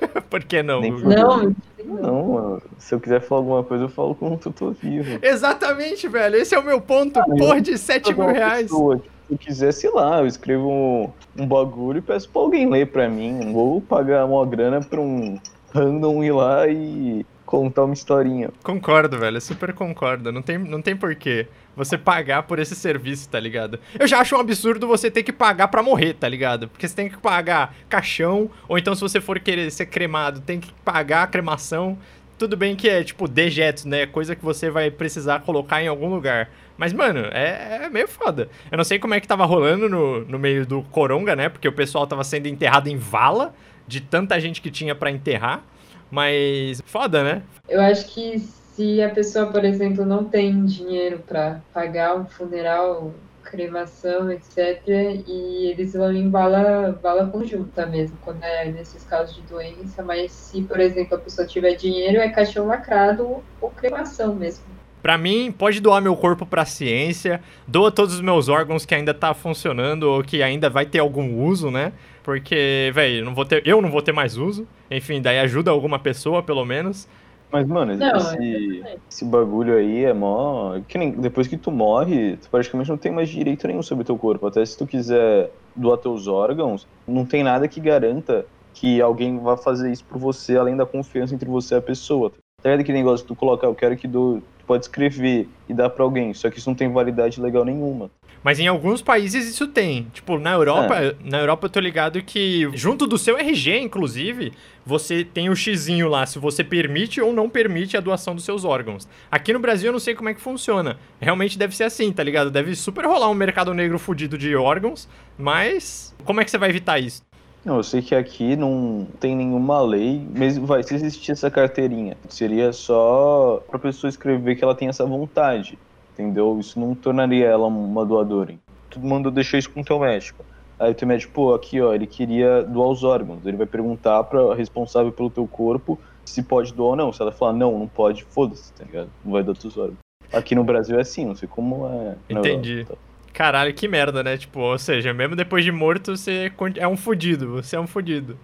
Por 0.30 0.42
que 0.44 0.62
não? 0.62 0.80
Nem? 0.80 0.92
Não, 0.92 1.54
Não, 1.84 2.24
mano. 2.32 2.62
Se 2.78 2.94
eu 2.94 3.00
quiser 3.00 3.20
falar 3.20 3.40
alguma 3.42 3.62
coisa, 3.62 3.84
eu 3.84 3.88
falo 3.88 4.14
quando 4.14 4.40
eu 4.44 4.52
tô 4.52 4.70
vivo. 4.70 5.18
Exatamente, 5.22 6.08
velho. 6.08 6.36
Esse 6.36 6.54
é 6.54 6.58
o 6.58 6.64
meu 6.64 6.80
ponto. 6.80 7.18
eu- 7.18 7.36
Porra 7.36 7.60
de 7.60 7.76
7 7.76 8.14
mil 8.14 8.26
reais. 8.28 8.62
pessoa, 8.62 8.96
Se 8.96 9.32
eu 9.34 9.38
quiser, 9.38 9.72
sei 9.72 9.90
lá, 9.90 10.20
eu 10.20 10.26
escrevo 10.26 10.68
um, 10.68 11.10
um 11.38 11.46
bagulho 11.46 11.98
e 11.98 12.02
peço 12.02 12.28
pra 12.30 12.40
alguém 12.42 12.68
ler 12.68 12.86
pra 12.86 13.08
mim. 13.08 13.32
Não 13.44 13.52
vou 13.52 13.80
pagar 13.82 14.24
uma 14.24 14.44
grana 14.46 14.80
pra 14.80 15.00
um 15.00 15.38
random 15.72 16.22
ir 16.24 16.32
lá 16.32 16.68
e 16.68 17.24
contar 17.50 17.84
uma 17.84 17.94
historinha. 17.94 18.50
Concordo, 18.62 19.18
velho. 19.18 19.40
Super 19.40 19.72
concordo. 19.72 20.30
Não 20.30 20.40
tem, 20.40 20.56
não 20.56 20.80
tem 20.80 20.96
porquê 20.96 21.48
você 21.76 21.98
pagar 21.98 22.44
por 22.44 22.58
esse 22.58 22.76
serviço, 22.76 23.28
tá 23.28 23.40
ligado? 23.40 23.78
Eu 23.98 24.06
já 24.06 24.20
acho 24.20 24.36
um 24.36 24.40
absurdo 24.40 24.86
você 24.86 25.10
ter 25.10 25.22
que 25.22 25.32
pagar 25.32 25.68
pra 25.68 25.82
morrer, 25.82 26.14
tá 26.14 26.28
ligado? 26.28 26.68
Porque 26.68 26.86
você 26.86 26.94
tem 26.94 27.08
que 27.08 27.18
pagar 27.18 27.74
caixão, 27.88 28.50
ou 28.68 28.78
então 28.78 28.94
se 28.94 29.00
você 29.00 29.20
for 29.20 29.40
querer 29.40 29.70
ser 29.70 29.86
cremado, 29.86 30.40
tem 30.40 30.60
que 30.60 30.72
pagar 30.84 31.24
a 31.24 31.26
cremação. 31.26 31.98
Tudo 32.38 32.56
bem 32.56 32.76
que 32.76 32.88
é 32.88 33.02
tipo 33.02 33.26
dejetos, 33.26 33.84
né? 33.84 34.06
Coisa 34.06 34.36
que 34.36 34.44
você 34.44 34.70
vai 34.70 34.90
precisar 34.90 35.40
colocar 35.40 35.82
em 35.82 35.88
algum 35.88 36.08
lugar. 36.08 36.50
Mas, 36.78 36.92
mano, 36.92 37.20
é, 37.32 37.80
é 37.82 37.90
meio 37.90 38.08
foda. 38.08 38.48
Eu 38.70 38.78
não 38.78 38.84
sei 38.84 38.98
como 38.98 39.12
é 39.12 39.20
que 39.20 39.28
tava 39.28 39.44
rolando 39.44 39.88
no, 39.88 40.24
no 40.24 40.38
meio 40.38 40.64
do 40.64 40.82
Coronga, 40.84 41.36
né? 41.36 41.48
Porque 41.48 41.68
o 41.68 41.72
pessoal 41.72 42.06
tava 42.06 42.24
sendo 42.24 42.46
enterrado 42.46 42.88
em 42.88 42.96
vala 42.96 43.54
de 43.90 44.00
tanta 44.00 44.38
gente 44.38 44.62
que 44.62 44.70
tinha 44.70 44.94
pra 44.94 45.10
enterrar. 45.10 45.64
Mas 46.10 46.82
foda, 46.86 47.22
né? 47.22 47.42
eu 47.68 47.80
acho 47.80 48.06
que 48.12 48.38
se 48.38 49.00
a 49.00 49.10
pessoa, 49.10 49.46
por 49.46 49.64
exemplo, 49.64 50.04
não 50.04 50.24
tem 50.24 50.64
dinheiro 50.64 51.22
para 51.26 51.60
pagar 51.72 52.16
um 52.16 52.24
funeral, 52.24 53.14
cremação, 53.44 54.30
etc., 54.30 54.82
e 55.26 55.70
eles 55.70 55.92
vão 55.92 56.12
em 56.12 56.28
bala, 56.28 56.98
bala 57.00 57.26
conjunta 57.26 57.86
mesmo, 57.86 58.16
quando 58.24 58.42
é 58.42 58.66
nesses 58.66 59.04
casos 59.04 59.36
de 59.36 59.42
doença, 59.42 60.02
mas 60.02 60.32
se, 60.32 60.62
por 60.62 60.80
exemplo, 60.80 61.16
a 61.16 61.20
pessoa 61.20 61.46
tiver 61.46 61.74
dinheiro, 61.74 62.18
é 62.18 62.28
caixão 62.28 62.66
lacrado 62.66 63.42
ou 63.60 63.70
cremação 63.70 64.34
mesmo. 64.34 64.64
Pra 65.02 65.16
mim, 65.16 65.50
pode 65.56 65.80
doar 65.80 66.02
meu 66.02 66.14
corpo 66.14 66.44
pra 66.44 66.64
ciência, 66.64 67.40
doa 67.66 67.90
todos 67.90 68.14
os 68.14 68.20
meus 68.20 68.48
órgãos 68.48 68.84
que 68.84 68.94
ainda 68.94 69.14
tá 69.14 69.32
funcionando 69.32 70.02
ou 70.04 70.22
que 70.22 70.42
ainda 70.42 70.68
vai 70.68 70.84
ter 70.84 70.98
algum 70.98 71.42
uso, 71.42 71.70
né? 71.70 71.92
Porque, 72.30 72.92
velho, 72.94 73.24
não 73.24 73.34
vou 73.34 73.44
ter, 73.44 73.60
eu 73.66 73.82
não 73.82 73.90
vou 73.90 74.00
ter 74.00 74.12
mais 74.12 74.36
uso. 74.36 74.64
Enfim, 74.88 75.20
daí 75.20 75.40
ajuda 75.40 75.72
alguma 75.72 75.98
pessoa, 75.98 76.40
pelo 76.40 76.64
menos. 76.64 77.08
Mas, 77.50 77.66
mano, 77.66 77.96
Não, 77.96 78.16
esse, 78.16 78.82
é 78.86 78.96
esse 79.10 79.24
bagulho 79.24 79.74
aí 79.74 80.04
é 80.04 80.12
mó. 80.12 80.78
Que 80.86 80.96
nem, 80.96 81.10
depois 81.10 81.48
que 81.48 81.56
tu 81.56 81.72
morre, 81.72 82.36
tu 82.36 82.48
praticamente 82.48 82.88
não 82.88 82.96
tem 82.96 83.10
mais 83.10 83.28
direito 83.28 83.66
nenhum 83.66 83.82
sobre 83.82 84.04
teu 84.04 84.16
corpo. 84.16 84.46
Até 84.46 84.64
se 84.64 84.78
tu 84.78 84.86
quiser 84.86 85.50
doar 85.74 85.98
teus 85.98 86.28
órgãos, 86.28 86.86
não 87.04 87.26
tem 87.26 87.42
nada 87.42 87.66
que 87.66 87.80
garanta 87.80 88.46
que 88.74 89.02
alguém 89.02 89.36
vá 89.40 89.56
fazer 89.56 89.90
isso 89.90 90.04
por 90.04 90.18
você, 90.18 90.56
além 90.56 90.76
da 90.76 90.86
confiança 90.86 91.34
entre 91.34 91.48
você 91.48 91.74
e 91.74 91.78
a 91.78 91.82
pessoa. 91.82 92.30
Tá 92.62 92.70
ligado 92.70 92.86
que 92.86 92.92
negócio 92.92 93.26
que 93.26 93.34
tu 93.34 93.36
coloca, 93.36 93.66
eu 93.66 93.74
quero 93.74 93.96
que 93.96 94.06
dou. 94.06 94.40
Tu 94.60 94.64
pode 94.64 94.84
escrever 94.84 95.48
e 95.68 95.74
dar 95.74 95.90
pra 95.90 96.04
alguém, 96.04 96.32
só 96.32 96.48
que 96.48 96.60
isso 96.60 96.70
não 96.70 96.76
tem 96.76 96.92
validade 96.92 97.40
legal 97.40 97.64
nenhuma. 97.64 98.08
Mas 98.42 98.58
em 98.58 98.66
alguns 98.66 99.02
países 99.02 99.48
isso 99.48 99.66
tem. 99.66 100.06
Tipo, 100.12 100.38
na 100.38 100.52
Europa, 100.52 101.16
na 101.24 101.38
Europa 101.38 101.66
eu 101.66 101.70
tô 101.70 101.80
ligado 101.80 102.22
que 102.22 102.68
junto 102.72 103.06
do 103.06 103.18
seu 103.18 103.36
RG, 103.36 103.78
inclusive, 103.78 104.52
você 104.84 105.24
tem 105.24 105.50
o 105.50 105.56
xizinho 105.56 106.08
lá, 106.08 106.24
se 106.24 106.38
você 106.38 106.64
permite 106.64 107.20
ou 107.20 107.32
não 107.32 107.48
permite 107.50 107.96
a 107.96 108.00
doação 108.00 108.34
dos 108.34 108.44
seus 108.44 108.64
órgãos. 108.64 109.06
Aqui 109.30 109.52
no 109.52 109.58
Brasil 109.58 109.88
eu 109.88 109.92
não 109.92 110.00
sei 110.00 110.14
como 110.14 110.28
é 110.28 110.34
que 110.34 110.40
funciona. 110.40 110.98
Realmente 111.20 111.58
deve 111.58 111.76
ser 111.76 111.84
assim, 111.84 112.10
tá 112.12 112.22
ligado? 112.22 112.50
Deve 112.50 112.74
super 112.74 113.04
rolar 113.04 113.28
um 113.28 113.34
mercado 113.34 113.74
negro 113.74 113.98
fudido 113.98 114.38
de 114.38 114.56
órgãos, 114.56 115.08
mas 115.36 116.14
como 116.24 116.40
é 116.40 116.44
que 116.44 116.50
você 116.50 116.58
vai 116.58 116.70
evitar 116.70 116.98
isso? 116.98 117.22
Não, 117.62 117.76
eu 117.76 117.82
sei 117.82 118.00
que 118.00 118.14
aqui 118.14 118.56
não 118.56 119.06
tem 119.20 119.36
nenhuma 119.36 119.82
lei, 119.82 120.26
mesmo 120.30 120.66
vai, 120.66 120.82
se 120.82 120.94
existir 120.94 121.32
essa 121.32 121.50
carteirinha, 121.50 122.16
seria 122.26 122.72
só 122.72 123.62
pra 123.68 123.78
pessoa 123.78 124.08
escrever 124.08 124.56
que 124.56 124.64
ela 124.64 124.74
tem 124.74 124.88
essa 124.88 125.04
vontade, 125.04 125.78
entendeu? 126.20 126.58
Isso 126.60 126.78
não 126.78 126.94
tornaria 126.94 127.46
ela 127.46 127.66
uma 127.66 128.04
doadora. 128.04 128.54
Tu 128.88 129.00
manda 129.00 129.30
deixar 129.30 129.58
isso 129.58 129.70
com 129.70 129.80
o 129.80 129.84
teu 129.84 129.98
médico. 129.98 130.44
Aí 130.78 130.92
o 130.92 130.94
teu 130.94 131.06
médico, 131.06 131.32
pô, 131.32 131.54
aqui 131.54 131.80
ó, 131.80 131.92
ele 131.92 132.06
queria 132.06 132.62
doar 132.62 132.88
os 132.88 133.04
órgãos. 133.04 133.44
Ele 133.44 133.56
vai 133.56 133.66
perguntar 133.66 134.24
pra 134.24 134.54
responsável 134.54 135.12
pelo 135.12 135.30
teu 135.30 135.46
corpo 135.46 135.98
se 136.24 136.42
pode 136.42 136.72
doar 136.72 136.90
ou 136.90 136.96
não. 136.96 137.12
Se 137.12 137.20
ela 137.20 137.32
falar 137.32 137.52
não, 137.52 137.78
não 137.78 137.86
pode, 137.86 138.24
foda-se, 138.24 138.72
tá 138.72 138.84
ligado? 138.84 139.10
Não 139.24 139.32
vai 139.32 139.42
dar 139.42 139.54
teus 139.54 139.76
órgãos. 139.76 139.98
Aqui 140.32 140.54
no 140.54 140.64
Brasil 140.64 140.96
é 140.96 141.02
assim, 141.02 141.26
não 141.26 141.34
sei 141.34 141.48
como 141.48 141.86
é. 141.86 142.16
na 142.32 142.40
Entendi. 142.40 142.80
Europa, 142.80 142.94
tá? 142.94 143.10
Caralho, 143.32 143.72
que 143.74 143.88
merda, 143.88 144.22
né? 144.22 144.36
Tipo, 144.36 144.60
ou 144.60 144.78
seja, 144.78 145.12
mesmo 145.12 145.36
depois 145.36 145.64
de 145.64 145.72
morto, 145.72 146.16
você 146.16 146.52
é 146.76 146.88
um 146.88 146.96
fudido, 146.96 147.52
você 147.52 147.76
é 147.76 147.80
um 147.80 147.86
fudido. 147.86 148.36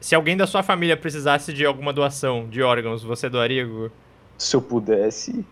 Se 0.00 0.14
alguém 0.14 0.36
da 0.36 0.46
sua 0.46 0.62
família 0.62 0.96
precisasse 0.96 1.52
de 1.52 1.64
alguma 1.64 1.92
doação 1.92 2.46
de 2.48 2.62
órgãos, 2.62 3.02
você 3.02 3.28
doaria, 3.28 3.64
Gugu? 3.64 3.90
Se 4.36 4.54
eu 4.54 4.60
pudesse, 4.60 5.44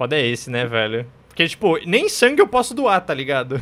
Foda 0.00 0.16
é 0.16 0.26
esse, 0.26 0.48
né, 0.48 0.64
velho? 0.64 1.04
Porque, 1.28 1.46
tipo, 1.46 1.76
nem 1.86 2.08
sangue 2.08 2.40
eu 2.40 2.48
posso 2.48 2.72
doar, 2.72 3.04
tá 3.04 3.12
ligado? 3.12 3.60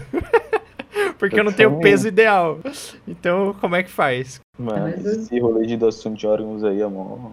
Porque 1.19 1.41
eu 1.41 1.43
não 1.43 1.53
tenho 1.53 1.77
o 1.77 1.81
peso 1.81 2.07
ideal. 2.07 2.61
Então, 3.09 3.57
como 3.61 3.75
é 3.75 3.83
que 3.83 3.91
faz? 3.91 4.41
mas 4.57 5.05
esse 5.05 5.37
rolê 5.41 5.67
de 5.67 5.77
doação 5.77 6.15
de 6.15 6.25
órgãos 6.29 6.63
aí 6.63 6.81
é 6.81 6.87
mó. 6.87 7.33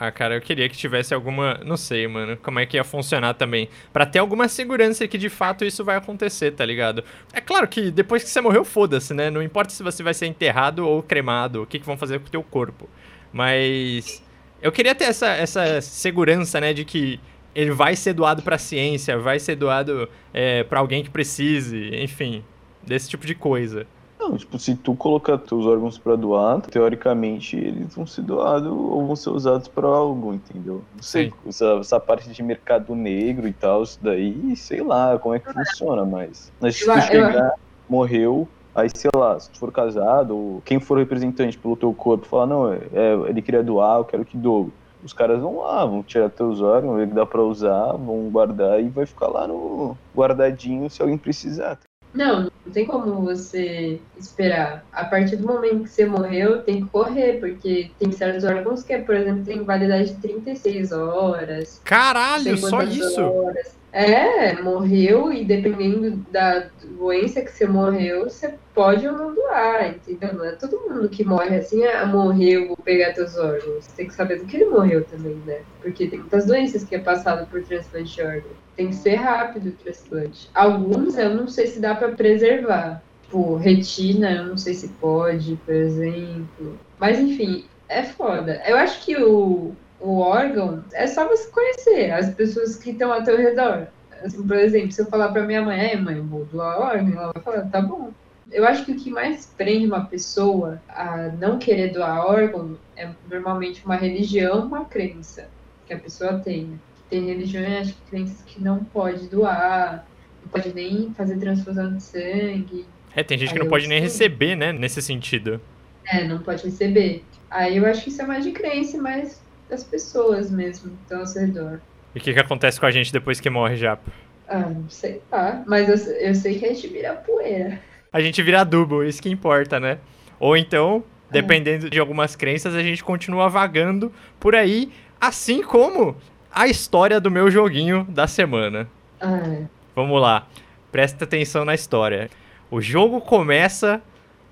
Ah, 0.00 0.10
cara, 0.10 0.36
eu 0.36 0.40
queria 0.40 0.70
que 0.70 0.76
tivesse 0.76 1.12
alguma. 1.12 1.60
Não 1.66 1.76
sei, 1.76 2.08
mano, 2.08 2.34
como 2.38 2.58
é 2.58 2.64
que 2.64 2.78
ia 2.78 2.84
funcionar 2.84 3.34
também. 3.34 3.68
Pra 3.92 4.06
ter 4.06 4.20
alguma 4.20 4.48
segurança 4.48 5.06
que 5.06 5.18
de 5.18 5.28
fato 5.28 5.62
isso 5.62 5.84
vai 5.84 5.96
acontecer, 5.96 6.52
tá 6.52 6.64
ligado? 6.64 7.04
É 7.34 7.42
claro 7.42 7.68
que 7.68 7.90
depois 7.90 8.24
que 8.24 8.30
você 8.30 8.40
morreu, 8.40 8.64
foda-se, 8.64 9.12
né? 9.12 9.28
Não 9.28 9.42
importa 9.42 9.70
se 9.70 9.82
você 9.82 10.02
vai 10.02 10.14
ser 10.14 10.28
enterrado 10.28 10.78
ou 10.88 11.02
cremado, 11.02 11.64
o 11.64 11.66
que, 11.66 11.78
que 11.78 11.84
vão 11.84 11.98
fazer 11.98 12.20
com 12.20 12.28
o 12.28 12.30
teu 12.30 12.42
corpo. 12.42 12.88
Mas. 13.30 14.24
Eu 14.62 14.72
queria 14.72 14.94
ter 14.94 15.04
essa, 15.04 15.28
essa 15.28 15.82
segurança, 15.82 16.58
né, 16.58 16.72
de 16.72 16.82
que 16.82 17.20
ele 17.56 17.70
vai 17.70 17.96
ser 17.96 18.12
doado 18.12 18.42
pra 18.42 18.58
ciência, 18.58 19.18
vai 19.18 19.38
ser 19.38 19.56
doado 19.56 20.06
é, 20.34 20.62
para 20.62 20.78
alguém 20.78 21.02
que 21.02 21.08
precise, 21.08 21.90
enfim, 21.96 22.44
desse 22.82 23.08
tipo 23.08 23.26
de 23.26 23.34
coisa. 23.34 23.86
Não, 24.20 24.36
tipo, 24.36 24.58
se 24.58 24.74
tu 24.74 24.94
colocar 24.94 25.38
teus 25.38 25.64
órgãos 25.64 25.96
pra 25.96 26.16
doar, 26.16 26.60
teoricamente 26.60 27.56
eles 27.56 27.94
vão 27.94 28.06
ser 28.06 28.22
doados 28.22 28.70
ou 28.70 29.06
vão 29.06 29.16
ser 29.16 29.30
usados 29.30 29.68
pra 29.68 29.86
algo, 29.86 30.34
entendeu? 30.34 30.82
Não 30.94 31.02
sei, 31.02 31.32
essa, 31.46 31.78
essa 31.80 31.98
parte 31.98 32.28
de 32.28 32.42
mercado 32.42 32.94
negro 32.94 33.48
e 33.48 33.52
tal, 33.52 33.82
isso 33.82 33.98
daí, 34.02 34.54
sei 34.54 34.82
lá 34.82 35.18
como 35.18 35.34
é 35.34 35.38
que 35.38 35.50
funciona, 35.50 36.04
mas. 36.04 36.52
Mas 36.60 36.76
se 36.76 36.84
tu 36.84 37.00
chegar, 37.02 37.52
morreu, 37.88 38.46
aí 38.74 38.88
sei 38.94 39.10
lá, 39.16 39.40
se 39.40 39.50
tu 39.50 39.58
for 39.58 39.72
casado, 39.72 40.36
ou 40.36 40.62
quem 40.62 40.78
for 40.78 40.98
representante 40.98 41.56
pelo 41.56 41.76
teu 41.76 41.92
corpo, 41.94 42.26
falar, 42.26 42.46
não, 42.46 42.72
é, 42.72 42.80
é, 42.92 43.14
ele 43.28 43.40
queria 43.40 43.62
doar, 43.62 43.98
eu 43.98 44.04
quero 44.04 44.24
que 44.26 44.36
doe. 44.36 44.70
Os 45.06 45.12
caras 45.12 45.40
vão 45.40 45.58
lá, 45.58 45.86
vão 45.86 46.02
tirar 46.02 46.28
teus 46.28 46.60
órgãos, 46.60 46.96
ver 46.96 47.04
o 47.04 47.08
que 47.08 47.14
dá 47.14 47.24
pra 47.24 47.40
usar, 47.40 47.92
vão 47.92 48.28
guardar 48.28 48.82
e 48.82 48.88
vai 48.88 49.06
ficar 49.06 49.28
lá 49.28 49.46
no 49.46 49.96
guardadinho 50.14 50.90
se 50.90 51.00
alguém 51.00 51.16
precisar. 51.16 51.78
Não, 52.12 52.50
não 52.64 52.72
tem 52.72 52.84
como 52.84 53.22
você 53.22 54.00
esperar. 54.18 54.84
A 54.92 55.04
partir 55.04 55.36
do 55.36 55.46
momento 55.46 55.84
que 55.84 55.90
você 55.90 56.06
morreu, 56.06 56.62
tem 56.62 56.82
que 56.82 56.90
correr, 56.90 57.38
porque 57.38 57.90
tem 58.00 58.10
certos 58.10 58.42
órgãos 58.42 58.82
que, 58.82 58.98
por 58.98 59.14
exemplo, 59.14 59.44
tem 59.44 59.62
validade 59.62 60.14
de 60.14 60.20
36 60.20 60.90
horas. 60.90 61.80
Caralho, 61.84 62.56
só 62.56 62.82
isso? 62.82 63.20
horas. 63.20 63.76
É, 63.98 64.60
morreu 64.60 65.32
e 65.32 65.42
dependendo 65.42 66.18
da 66.30 66.70
doença 66.98 67.40
que 67.40 67.50
você 67.50 67.66
morreu, 67.66 68.24
você 68.24 68.58
pode 68.74 69.08
ou 69.08 69.16
não 69.16 69.34
doar, 69.34 69.88
entendeu? 69.88 70.34
Não 70.34 70.44
é 70.44 70.54
todo 70.54 70.82
mundo 70.86 71.08
que 71.08 71.24
morre 71.24 71.56
assim, 71.56 71.82
ah, 71.82 72.04
morreu, 72.04 72.68
vou 72.68 72.76
pegar 72.84 73.14
teus 73.14 73.34
órgãos. 73.38 73.86
Tem 73.96 74.06
que 74.06 74.12
saber 74.12 74.38
do 74.38 74.44
que 74.46 74.56
ele 74.56 74.66
morreu 74.66 75.02
também, 75.06 75.36
né? 75.36 75.64
Porque 75.80 76.08
tem 76.08 76.18
muitas 76.18 76.44
doenças 76.44 76.84
que 76.84 76.94
é 76.94 76.98
passado 76.98 77.48
por 77.48 77.64
transplante 77.64 78.14
de 78.14 78.20
órgão. 78.22 78.50
Tem 78.76 78.88
que 78.88 78.96
ser 78.96 79.14
rápido 79.14 79.70
o 79.70 79.76
transplante. 79.78 80.50
Alguns 80.52 81.16
eu 81.16 81.34
não 81.34 81.48
sei 81.48 81.66
se 81.66 81.80
dá 81.80 81.94
pra 81.94 82.14
preservar. 82.14 83.02
Tipo, 83.22 83.56
retina, 83.56 84.30
eu 84.30 84.44
não 84.44 84.58
sei 84.58 84.74
se 84.74 84.90
pode, 85.00 85.56
por 85.64 85.74
exemplo. 85.74 86.78
Mas 86.98 87.18
enfim, 87.18 87.64
é 87.88 88.02
foda. 88.02 88.62
Eu 88.66 88.76
acho 88.76 89.02
que 89.06 89.16
o, 89.16 89.74
o 90.00 90.18
órgão 90.18 90.84
é 90.92 91.06
só 91.06 91.26
você 91.28 91.48
conhecer 91.50 92.10
as 92.12 92.30
pessoas 92.34 92.76
que 92.76 92.90
estão 92.90 93.12
ao 93.12 93.22
teu 93.22 93.36
redor. 93.36 93.86
Assim, 94.24 94.46
por 94.46 94.56
exemplo, 94.56 94.92
se 94.92 95.00
eu 95.02 95.06
falar 95.06 95.28
pra 95.30 95.42
minha 95.42 95.62
mãe, 95.62 95.78
é 95.92 95.96
mãe, 95.96 96.16
eu 96.16 96.24
vou 96.24 96.44
doar 96.46 96.78
órgão, 96.80 97.12
ela 97.20 97.32
vai 97.32 97.42
falar, 97.42 97.62
tá 97.70 97.80
bom. 97.80 98.10
Eu 98.50 98.64
acho 98.66 98.84
que 98.84 98.92
o 98.92 98.96
que 98.96 99.10
mais 99.10 99.46
prende 99.56 99.86
uma 99.86 100.04
pessoa 100.06 100.80
a 100.88 101.28
não 101.38 101.58
querer 101.58 101.92
doar 101.92 102.24
órgão 102.24 102.78
é 102.96 103.08
normalmente 103.30 103.84
uma 103.84 103.96
religião, 103.96 104.64
uma 104.66 104.84
crença 104.84 105.48
que 105.86 105.92
a 105.92 105.98
pessoa 105.98 106.38
tenha. 106.38 106.78
Tem 107.10 107.24
religiões, 107.26 107.88
acho 107.88 107.94
que 107.94 108.10
crenças 108.10 108.42
que 108.46 108.62
não 108.62 108.78
pode 108.84 109.28
doar, 109.28 110.06
não 110.42 110.48
pode 110.50 110.72
nem 110.74 111.12
fazer 111.14 111.36
transfusão 111.38 111.94
de 111.94 112.02
sangue, 112.02 112.86
É, 113.14 113.22
tem 113.22 113.36
gente 113.38 113.52
que 113.52 113.58
não 113.58 113.68
pode 113.68 113.86
nem 113.88 114.00
receber, 114.00 114.54
né, 114.56 114.72
nesse 114.72 115.00
sentido. 115.02 115.60
é, 116.06 116.24
não 116.24 116.38
pode 116.38 116.64
receber. 116.64 117.24
Aí 117.50 117.76
eu 117.76 117.86
acho 117.86 118.02
que 118.04 118.10
isso 118.10 118.22
é 118.22 118.26
mais 118.26 118.44
de 118.44 118.52
crença 118.52 118.96
mais 119.00 119.40
das 119.68 119.82
pessoas 119.84 120.50
mesmo 120.50 120.90
que 120.90 121.02
estão 121.02 121.20
ao 121.20 121.26
seu 121.26 121.42
redor. 121.42 121.80
E 122.14 122.18
o 122.18 122.22
que, 122.22 122.32
que 122.32 122.40
acontece 122.40 122.78
com 122.80 122.86
a 122.86 122.90
gente 122.90 123.12
depois 123.12 123.40
que 123.40 123.50
morre, 123.50 123.76
Japa? 123.76 124.10
Ah, 124.48 124.60
não 124.60 124.88
sei 124.88 125.20
lá. 125.30 125.62
Mas 125.66 126.06
eu, 126.06 126.14
eu 126.16 126.34
sei 126.34 126.58
que 126.58 126.64
a 126.64 126.68
gente 126.68 126.86
vira 126.88 127.14
poeira. 127.14 127.80
A 128.12 128.20
gente 128.20 128.42
vira 128.42 128.60
adubo, 128.60 129.02
isso 129.04 129.20
que 129.20 129.28
importa, 129.28 129.78
né? 129.80 129.98
Ou 130.38 130.56
então, 130.56 131.02
É. 131.28 131.32
dependendo 131.32 131.90
de 131.90 131.98
algumas 131.98 132.36
crenças, 132.36 132.74
a 132.74 132.82
gente 132.82 133.02
continua 133.04 133.48
vagando 133.48 134.12
por 134.38 134.54
aí, 134.54 134.92
assim 135.20 135.62
como 135.62 136.16
a 136.50 136.66
história 136.68 137.20
do 137.20 137.30
meu 137.30 137.50
joguinho 137.50 138.04
da 138.08 138.26
semana. 138.26 138.88
Ah, 139.20 139.64
Vamos 139.94 140.20
lá, 140.20 140.46
presta 140.92 141.24
atenção 141.24 141.64
na 141.64 141.74
história. 141.74 142.30
O 142.70 142.80
jogo 142.80 143.20
começa, 143.20 144.00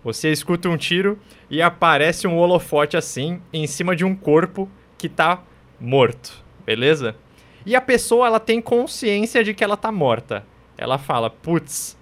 você 0.03 0.31
escuta 0.33 0.69
um 0.69 0.77
tiro 0.77 1.19
e 1.51 1.61
aparece 1.63 2.27
um 2.27 2.37
holofote 2.37 2.97
assim, 2.97 3.41
em 3.53 3.67
cima 3.67 3.95
de 3.95 4.05
um 4.05 4.15
corpo 4.15 4.69
que 5.05 5.09
tá 5.11 5.43
morto, 5.79 6.43
beleza? 6.65 7.15
E 7.67 7.77
a 7.77 7.81
pessoa, 7.83 8.27
ela 8.27 8.41
tem 8.41 8.59
consciência 8.59 9.45
de 9.45 9.53
que 9.53 9.63
ela 9.63 9.77
tá 9.77 9.93
morta. 9.93 10.47
Ela 10.79 10.97
fala, 10.97 11.29
putz, 11.29 11.95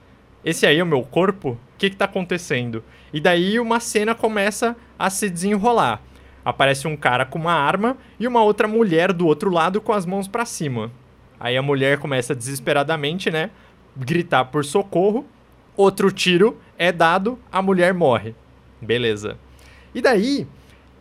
esse 0.45 0.65
aí 0.65 0.79
é 0.79 0.83
o 0.85 0.87
meu 0.87 1.03
corpo? 1.03 1.51
O 1.51 1.59
que 1.79 1.91
que 1.91 1.97
tá 1.97 2.05
acontecendo? 2.05 2.85
E 3.13 3.21
daí 3.21 3.59
uma 3.59 3.81
cena 3.81 4.15
começa 4.15 4.77
a 4.97 5.11
se 5.11 5.29
desenrolar. 5.29 6.01
Aparece 6.45 6.87
um 6.87 6.97
cara 6.97 7.27
com 7.27 7.41
uma 7.41 7.55
arma 7.55 7.97
e 8.21 8.29
uma 8.29 8.45
outra 8.45 8.69
mulher 8.69 9.13
do 9.13 9.27
outro 9.27 9.51
lado 9.51 9.81
com 9.81 9.93
as 9.93 10.07
mãos 10.07 10.29
pra 10.29 10.47
cima. 10.47 10.89
Aí 11.41 11.57
a 11.57 11.63
mulher 11.63 11.99
começa 11.99 12.37
desesperadamente, 12.37 13.33
né? 13.33 13.51
Gritar 13.97 14.45
por 14.45 14.65
socorro. 14.65 15.27
Outro 15.77 16.13
tiro 16.13 16.57
é 16.79 16.93
dado, 16.93 17.37
a 17.51 17.61
mulher 17.61 17.93
morre. 17.93 18.33
Beleza. 18.81 19.37
E 19.93 20.01
daí, 20.01 20.47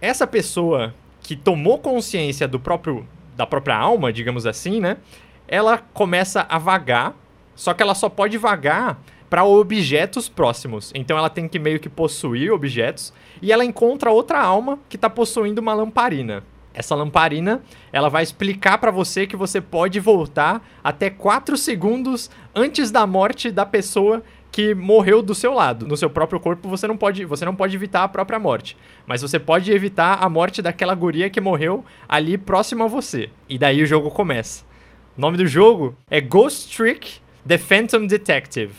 essa 0.01 0.25
pessoa 0.25 0.95
que 1.21 1.35
tomou 1.35 1.79
consciência 1.79 2.47
do 2.47 2.59
próprio 2.59 3.07
da 3.35 3.47
própria 3.47 3.75
alma, 3.75 4.11
digamos 4.11 4.45
assim, 4.45 4.79
né? 4.79 4.97
Ela 5.47 5.77
começa 5.77 6.45
a 6.49 6.57
vagar, 6.57 7.15
só 7.55 7.73
que 7.73 7.81
ela 7.81 7.95
só 7.95 8.09
pode 8.09 8.37
vagar 8.37 9.01
para 9.29 9.45
objetos 9.45 10.27
próximos. 10.27 10.91
Então 10.93 11.17
ela 11.17 11.29
tem 11.29 11.47
que 11.47 11.57
meio 11.57 11.79
que 11.79 11.87
possuir 11.87 12.51
objetos 12.51 13.13
e 13.41 13.51
ela 13.51 13.63
encontra 13.63 14.11
outra 14.11 14.41
alma 14.41 14.77
que 14.89 14.97
tá 14.97 15.09
possuindo 15.09 15.61
uma 15.61 15.73
lamparina. 15.73 16.43
Essa 16.73 16.95
lamparina, 16.95 17.61
ela 17.91 18.09
vai 18.09 18.23
explicar 18.23 18.77
para 18.77 18.91
você 18.91 19.27
que 19.27 19.35
você 19.35 19.59
pode 19.59 19.99
voltar 19.99 20.65
até 20.83 21.09
4 21.09 21.57
segundos 21.57 22.29
antes 22.55 22.91
da 22.91 23.05
morte 23.07 23.51
da 23.51 23.65
pessoa 23.65 24.23
que 24.51 24.75
morreu 24.75 25.21
do 25.21 25.33
seu 25.33 25.53
lado. 25.53 25.87
No 25.87 25.95
seu 25.95 26.09
próprio 26.09 26.39
corpo 26.39 26.67
você 26.67 26.87
não 26.87 26.97
pode, 26.97 27.23
você 27.25 27.45
não 27.45 27.55
pode 27.55 27.75
evitar 27.75 28.03
a 28.03 28.07
própria 28.07 28.37
morte, 28.37 28.75
mas 29.07 29.21
você 29.21 29.39
pode 29.39 29.71
evitar 29.71 30.15
a 30.21 30.27
morte 30.27 30.61
daquela 30.61 30.93
guria 30.93 31.29
que 31.29 31.39
morreu 31.39 31.85
ali 32.07 32.37
próximo 32.37 32.83
a 32.83 32.87
você. 32.87 33.29
E 33.47 33.57
daí 33.57 33.81
o 33.81 33.85
jogo 33.85 34.11
começa. 34.11 34.65
O 35.17 35.21
nome 35.21 35.37
do 35.37 35.47
jogo 35.47 35.95
é 36.09 36.19
Ghost 36.19 36.75
Trick 36.75 37.19
The 37.47 37.57
Phantom 37.57 38.05
Detective. 38.05 38.73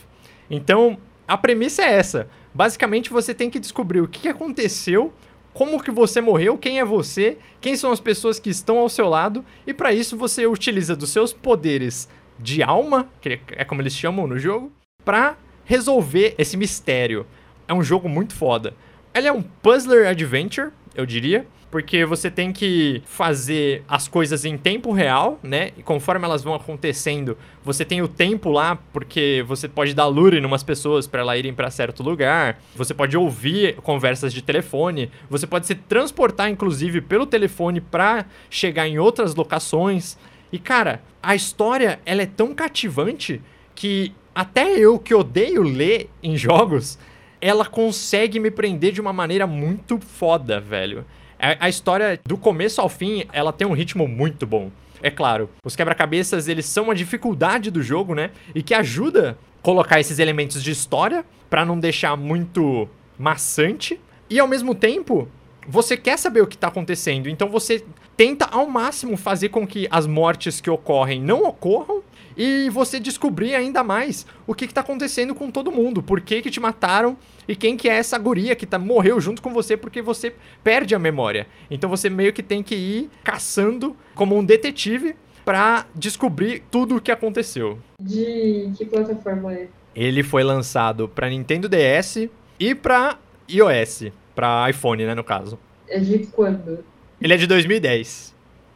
Então, 0.50 0.98
a 1.26 1.36
premissa 1.36 1.82
é 1.82 1.92
essa. 1.92 2.28
Basicamente 2.54 3.10
você 3.10 3.32
tem 3.32 3.48
que 3.48 3.58
descobrir 3.58 4.00
o 4.00 4.08
que 4.08 4.28
aconteceu, 4.28 5.12
como 5.54 5.82
que 5.82 5.90
você 5.90 6.20
morreu, 6.20 6.58
quem 6.58 6.78
é 6.78 6.84
você, 6.84 7.38
quem 7.60 7.76
são 7.76 7.90
as 7.90 8.00
pessoas 8.00 8.38
que 8.38 8.50
estão 8.50 8.78
ao 8.78 8.88
seu 8.88 9.08
lado, 9.08 9.44
e 9.66 9.72
para 9.72 9.92
isso 9.92 10.16
você 10.16 10.46
utiliza 10.46 10.94
dos 10.94 11.10
seus 11.10 11.32
poderes 11.32 12.08
de 12.38 12.62
alma, 12.62 13.08
que 13.20 13.40
é 13.52 13.64
como 13.64 13.80
eles 13.80 13.94
chamam 13.94 14.26
no 14.26 14.38
jogo, 14.38 14.72
para 15.04 15.36
resolver 15.64 16.34
esse 16.38 16.56
mistério. 16.56 17.26
É 17.66 17.74
um 17.74 17.82
jogo 17.82 18.08
muito 18.08 18.34
foda. 18.34 18.74
Ele 19.14 19.28
é 19.28 19.32
um 19.32 19.42
puzzler 19.42 20.08
adventure, 20.08 20.70
eu 20.94 21.04
diria, 21.04 21.46
porque 21.72 22.04
você 22.04 22.30
tem 22.30 22.52
que 22.52 23.02
fazer 23.06 23.82
as 23.88 24.06
coisas 24.06 24.44
em 24.44 24.58
tempo 24.58 24.92
real, 24.92 25.40
né? 25.42 25.70
E 25.78 25.82
conforme 25.82 26.26
elas 26.26 26.42
vão 26.42 26.54
acontecendo, 26.54 27.34
você 27.64 27.82
tem 27.82 28.02
o 28.02 28.08
tempo 28.08 28.50
lá, 28.50 28.76
porque 28.92 29.42
você 29.48 29.66
pode 29.66 29.94
dar 29.94 30.06
lure 30.06 30.38
em 30.38 30.44
umas 30.44 30.62
pessoas 30.62 31.06
para 31.06 31.22
elas 31.22 31.38
irem 31.38 31.54
para 31.54 31.70
certo 31.70 32.02
lugar. 32.02 32.60
Você 32.76 32.92
pode 32.92 33.16
ouvir 33.16 33.76
conversas 33.76 34.34
de 34.34 34.42
telefone, 34.42 35.10
você 35.30 35.46
pode 35.46 35.66
se 35.66 35.74
transportar 35.74 36.50
inclusive 36.50 37.00
pelo 37.00 37.24
telefone 37.24 37.80
para 37.80 38.26
chegar 38.50 38.86
em 38.86 38.98
outras 38.98 39.34
locações. 39.34 40.18
E 40.52 40.58
cara, 40.58 41.02
a 41.22 41.34
história 41.34 42.00
ela 42.04 42.20
é 42.20 42.26
tão 42.26 42.54
cativante 42.54 43.40
que 43.74 44.12
até 44.34 44.78
eu 44.78 44.98
que 44.98 45.14
odeio 45.14 45.62
ler 45.62 46.08
em 46.22 46.36
jogos, 46.36 46.98
ela 47.40 47.64
consegue 47.64 48.38
me 48.38 48.50
prender 48.50 48.92
de 48.92 49.00
uma 49.00 49.12
maneira 49.12 49.46
muito 49.46 49.98
foda, 49.98 50.60
velho. 50.60 51.04
A, 51.38 51.66
a 51.66 51.68
história, 51.68 52.20
do 52.24 52.36
começo 52.36 52.80
ao 52.80 52.88
fim, 52.88 53.24
ela 53.32 53.52
tem 53.52 53.66
um 53.66 53.72
ritmo 53.72 54.06
muito 54.06 54.46
bom. 54.46 54.70
É 55.02 55.10
claro, 55.10 55.50
os 55.64 55.74
quebra-cabeças, 55.74 56.46
eles 56.46 56.66
são 56.66 56.84
uma 56.84 56.94
dificuldade 56.94 57.70
do 57.70 57.82
jogo, 57.82 58.14
né? 58.14 58.30
E 58.54 58.62
que 58.62 58.72
ajuda 58.72 59.36
colocar 59.60 59.98
esses 59.98 60.20
elementos 60.20 60.62
de 60.62 60.70
história 60.70 61.24
para 61.50 61.64
não 61.64 61.78
deixar 61.78 62.16
muito 62.16 62.88
maçante. 63.18 63.98
E 64.30 64.38
ao 64.38 64.46
mesmo 64.46 64.74
tempo, 64.74 65.28
você 65.66 65.96
quer 65.96 66.16
saber 66.16 66.40
o 66.40 66.46
que 66.46 66.56
tá 66.56 66.68
acontecendo, 66.68 67.28
então 67.28 67.48
você 67.48 67.84
tenta 68.16 68.46
ao 68.46 68.66
máximo 68.66 69.16
fazer 69.16 69.48
com 69.48 69.66
que 69.66 69.88
as 69.90 70.06
mortes 70.06 70.60
que 70.60 70.70
ocorrem 70.70 71.20
não 71.20 71.44
ocorram 71.44 72.02
e 72.36 72.70
você 72.70 72.98
descobrir 72.98 73.54
ainda 73.54 73.82
mais 73.82 74.26
o 74.46 74.54
que, 74.54 74.66
que 74.66 74.74
tá 74.74 74.80
acontecendo 74.80 75.34
com 75.34 75.50
todo 75.50 75.72
mundo, 75.72 76.02
por 76.02 76.20
que, 76.20 76.40
que 76.42 76.50
te 76.50 76.60
mataram 76.60 77.16
e 77.46 77.54
quem 77.54 77.76
que 77.76 77.88
é 77.88 77.94
essa 77.94 78.18
guria 78.18 78.54
que 78.54 78.66
tá, 78.66 78.78
morreu 78.78 79.20
junto 79.20 79.42
com 79.42 79.52
você 79.52 79.76
porque 79.76 80.00
você 80.00 80.34
perde 80.62 80.94
a 80.94 80.98
memória. 80.98 81.46
Então 81.70 81.90
você 81.90 82.08
meio 82.08 82.32
que 82.32 82.42
tem 82.42 82.62
que 82.62 82.74
ir 82.74 83.10
caçando 83.24 83.96
como 84.14 84.36
um 84.36 84.44
detetive 84.44 85.16
para 85.44 85.86
descobrir 85.94 86.62
tudo 86.70 86.96
o 86.96 87.00
que 87.00 87.10
aconteceu. 87.10 87.78
De 88.00 88.70
que 88.76 88.84
plataforma 88.84 89.52
é? 89.52 89.68
Ele 89.94 90.22
foi 90.22 90.42
lançado 90.42 91.08
para 91.08 91.28
Nintendo 91.28 91.68
DS 91.68 92.28
e 92.58 92.74
para 92.74 93.18
iOS, 93.50 94.04
para 94.34 94.70
iPhone, 94.70 95.04
né, 95.04 95.14
no 95.14 95.24
caso. 95.24 95.58
É 95.88 95.98
de 95.98 96.20
quando? 96.26 96.84
Ele 97.22 97.34
é 97.34 97.36
de 97.36 97.46
2010. 97.46 98.34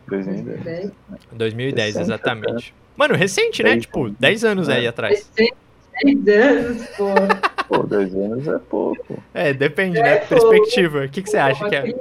2010. 0.08 0.90
2010, 1.32 1.86
Recente, 1.86 2.02
exatamente. 2.04 2.74
Mano, 2.96 3.14
recente, 3.14 3.62
né? 3.62 3.70
Dez 3.70 3.82
Tipo, 3.82 4.04
anos. 4.04 4.16
10 4.18 4.44
anos 4.44 4.68
aí 4.68 4.84
É. 4.84 4.88
atrás. 4.88 5.30
10 5.34 6.28
anos, 6.28 6.86
pô. 6.96 7.06
Pô, 7.68 7.82
10 7.82 8.14
anos 8.14 8.46
é 8.46 8.58
pouco. 8.58 9.20
É, 9.34 9.52
depende, 9.52 9.98
É, 9.98 10.02
né? 10.02 10.16
pô. 10.18 10.36
Perspectiva. 10.36 11.04
O 11.04 11.08
que, 11.08 11.20
que 11.20 11.28
você 11.28 11.36
acha 11.36 11.68
que 11.68 11.74
é? 11.74 11.92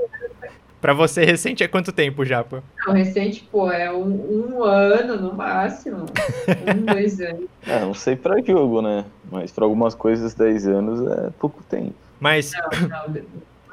Pra 0.79 0.93
você, 0.93 1.25
recente 1.25 1.63
é 1.63 1.67
quanto 1.67 1.91
tempo, 1.91 2.23
Japa? 2.23 2.63
Não, 2.85 2.93
recente, 2.93 3.43
pô, 3.51 3.71
é 3.71 3.91
um, 3.91 4.53
um 4.59 4.63
ano 4.63 5.19
no 5.19 5.33
máximo. 5.33 6.05
Um, 6.05 6.85
dois 6.93 7.19
anos. 7.19 7.45
É, 7.67 7.79
não 7.79 7.95
sei 7.95 8.15
pra 8.15 8.39
jogo, 8.43 8.79
né? 8.83 9.05
Mas 9.31 9.51
pra 9.51 9.65
algumas 9.65 9.95
coisas 9.95 10.35
10 10.35 10.67
anos 10.67 11.11
é 11.17 11.31
pouco 11.39 11.63
tempo. 11.63 11.95
Mas 12.19 12.51
Não, 12.81 12.87
não, 13.09 13.21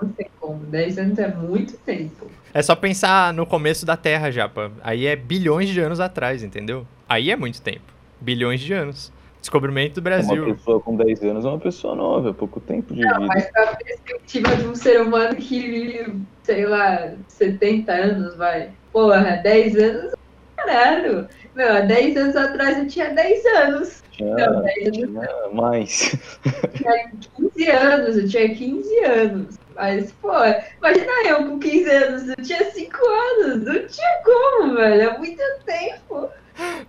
não 0.02 0.10
tem 0.12 0.26
como. 0.40 0.58
10 0.66 0.98
anos 0.98 1.18
é 1.18 1.28
muito 1.28 1.76
tempo. 1.78 2.30
é 2.52 2.62
só 2.62 2.74
pensar 2.76 3.32
no 3.32 3.46
começo 3.46 3.84
da 3.86 3.96
Terra, 3.96 4.30
Japa. 4.30 4.70
Aí 4.82 5.06
é 5.06 5.16
bilhões 5.16 5.68
de 5.68 5.80
anos 5.80 6.00
atrás, 6.00 6.42
entendeu? 6.42 6.86
Aí 7.08 7.30
é 7.30 7.36
muito 7.36 7.60
tempo. 7.62 7.92
Bilhões 8.20 8.60
de 8.60 8.72
anos. 8.72 9.12
Descobrimento 9.40 9.94
do 9.94 9.98
Uma 10.00 10.04
Brasil. 10.04 10.44
pessoa 10.54 10.80
com 10.80 10.94
10 10.96 11.22
anos 11.24 11.44
é 11.44 11.48
uma 11.48 11.58
pessoa 11.58 11.96
nova, 11.96 12.30
é 12.30 12.32
pouco 12.32 12.60
tempo 12.60 12.94
de 12.94 13.00
Não, 13.00 13.14
vida. 13.14 13.26
mas 13.26 13.50
pra 13.50 13.74
perspectiva 13.74 14.54
de 14.54 14.66
um 14.68 14.74
ser 14.76 15.00
humano 15.02 15.34
que 15.34 15.60
vive, 15.60 16.14
sei 16.44 16.64
lá, 16.64 17.12
70 17.26 17.90
anos, 17.92 18.36
vai. 18.36 18.70
Porra, 18.92 19.40
10 19.42 19.76
anos, 19.76 20.14
caralho. 20.56 21.26
Meu, 21.54 21.72
há 21.72 21.80
10 21.80 22.16
anos 22.16 22.36
atrás 22.36 22.78
eu 22.78 22.88
tinha 22.88 23.10
10 23.10 23.44
anos. 23.46 24.02
Tinha, 24.12 24.34
Não, 24.34 24.62
10 24.62 24.86
anos 24.86 24.98
tinha 24.98 25.48
mais. 25.52 26.16
tinha 26.74 27.10
15 27.36 27.70
anos, 27.70 28.16
eu 28.16 28.28
tinha 28.28 28.54
15 28.54 29.04
anos. 29.04 29.58
Mas, 29.74 30.12
pô, 30.12 30.32
imagina 30.78 31.12
eu 31.28 31.46
com 31.46 31.58
15 31.58 31.90
anos, 31.90 32.28
eu 32.28 32.36
tinha 32.36 32.70
5 32.70 32.96
anos. 33.06 33.64
Não 33.64 33.86
tinha 33.86 34.22
como, 34.24 34.74
velho. 34.74 35.02
É 35.02 35.18
muito 35.18 35.42
tempo. 35.64 36.30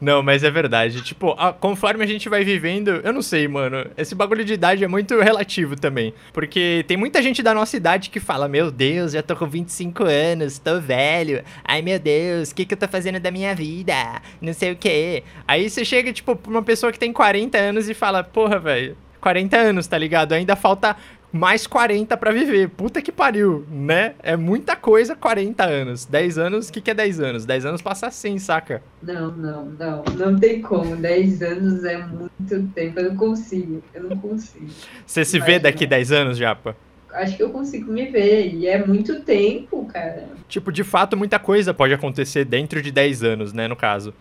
Não, 0.02 0.21
mas 0.21 0.43
é 0.43 0.52
verdade. 0.52 1.02
Tipo, 1.02 1.32
a- 1.38 1.54
conforme 1.54 2.04
a 2.04 2.08
gente 2.08 2.28
vai 2.28 2.43
vivendo, 2.43 2.99
eu 3.04 3.13
não 3.13 3.21
sei, 3.21 3.47
mano. 3.47 3.86
Esse 3.97 4.13
bagulho 4.13 4.43
de 4.43 4.54
idade 4.54 4.84
é 4.84 4.88
muito 4.88 5.19
relativo 5.19 5.76
também. 5.76 6.13
Porque 6.34 6.84
tem 6.88 6.97
muita 6.97 7.21
gente 7.21 7.41
da 7.41 7.54
nossa 7.54 7.78
idade 7.78 8.10
que 8.10 8.19
fala: 8.19 8.47
Meu 8.47 8.69
Deus, 8.69 9.13
já 9.13 9.21
tô 9.23 9.36
com 9.36 9.47
25 9.47 10.04
anos, 10.04 10.60
tô 10.60 10.80
velho. 10.82 11.43
Ai, 11.63 11.82
meu 11.82 11.99
Deus, 11.99 12.52
o 12.52 12.56
que, 12.56 12.65
que 12.65 12.73
eu 12.73 12.78
tô 12.78 12.88
fazendo 12.88 13.19
da 13.19 13.32
minha 13.32 13.56
vida? 13.56 13.93
Não 14.41 14.54
sei 14.54 14.71
o 14.71 14.76
quê. 14.76 15.23
Aí 15.47 15.69
você 15.69 15.86
chega, 15.86 16.12
tipo, 16.12 16.36
pra 16.36 16.52
uma 16.52 16.63
pessoa 16.63 16.91
que 16.91 16.99
tem 16.99 17.13
40 17.13 17.58
anos 17.58 17.88
e 17.88 17.93
fala: 17.93 18.23
Porra, 18.23 18.60
velho, 18.60 18.97
40 19.21 19.56
anos, 19.58 19.88
tá 19.88 19.97
ligado? 19.97 20.34
Ainda 20.34 20.56
falta 20.56 20.97
mais 21.34 21.65
40 21.65 22.15
pra 22.15 22.32
viver. 22.32 22.69
Puta 22.69 23.02
que 23.02 23.12
pariu, 23.12 23.65
né? 23.67 24.13
É 24.22 24.38
muita 24.38 24.76
coisa, 24.76 25.15
40 25.15 25.63
anos. 25.63 26.06
10 26.06 26.38
anos, 26.38 26.69
o 26.69 26.72
que, 26.72 26.80
que 26.80 26.91
é 26.91 26.93
10 26.93 27.19
anos? 27.19 27.43
10 27.43 27.65
anos 27.65 27.82
passa 27.82 28.06
assim, 28.06 28.38
saca? 28.38 28.84
Não, 29.02 29.32
não, 29.32 29.65
não. 29.65 30.04
Não 30.15 30.39
tem 30.39 30.62
como. 30.62 30.96
10 30.96 31.41
anos 31.41 31.84
é 31.84 31.98
muito 32.06 32.67
tempo. 32.76 33.00
Eu 33.00 33.10
não 33.10 33.17
consigo. 33.17 33.84
Eu 33.96 34.04
não 34.04 34.15
consigo. 34.15 34.67
Você 35.08 35.26
se 35.26 35.39
vê 35.39 35.54
Imagina. 35.54 35.60
daqui 35.62 35.88
10 35.88 36.12
anos, 36.12 36.38
Japa? 36.38 36.78
Acho 37.12 37.36
que 37.36 37.41
eu 37.41 37.50
consigo 37.50 37.91
me 37.91 38.06
ver. 38.12 38.54
E 38.54 38.67
é 38.67 38.86
muito 38.86 39.22
tempo, 39.22 39.86
cara. 39.91 40.30
Tipo, 40.48 40.72
de 40.72 40.84
fato, 40.84 41.17
muita 41.17 41.39
coisa 41.39 41.74
pode 41.74 41.96
acontecer 41.96 42.46
dentro 42.46 42.80
de 42.80 42.91
10 42.91 43.24
anos, 43.24 43.54
né, 43.54 43.67
no 43.67 43.76
caso. 43.76 44.13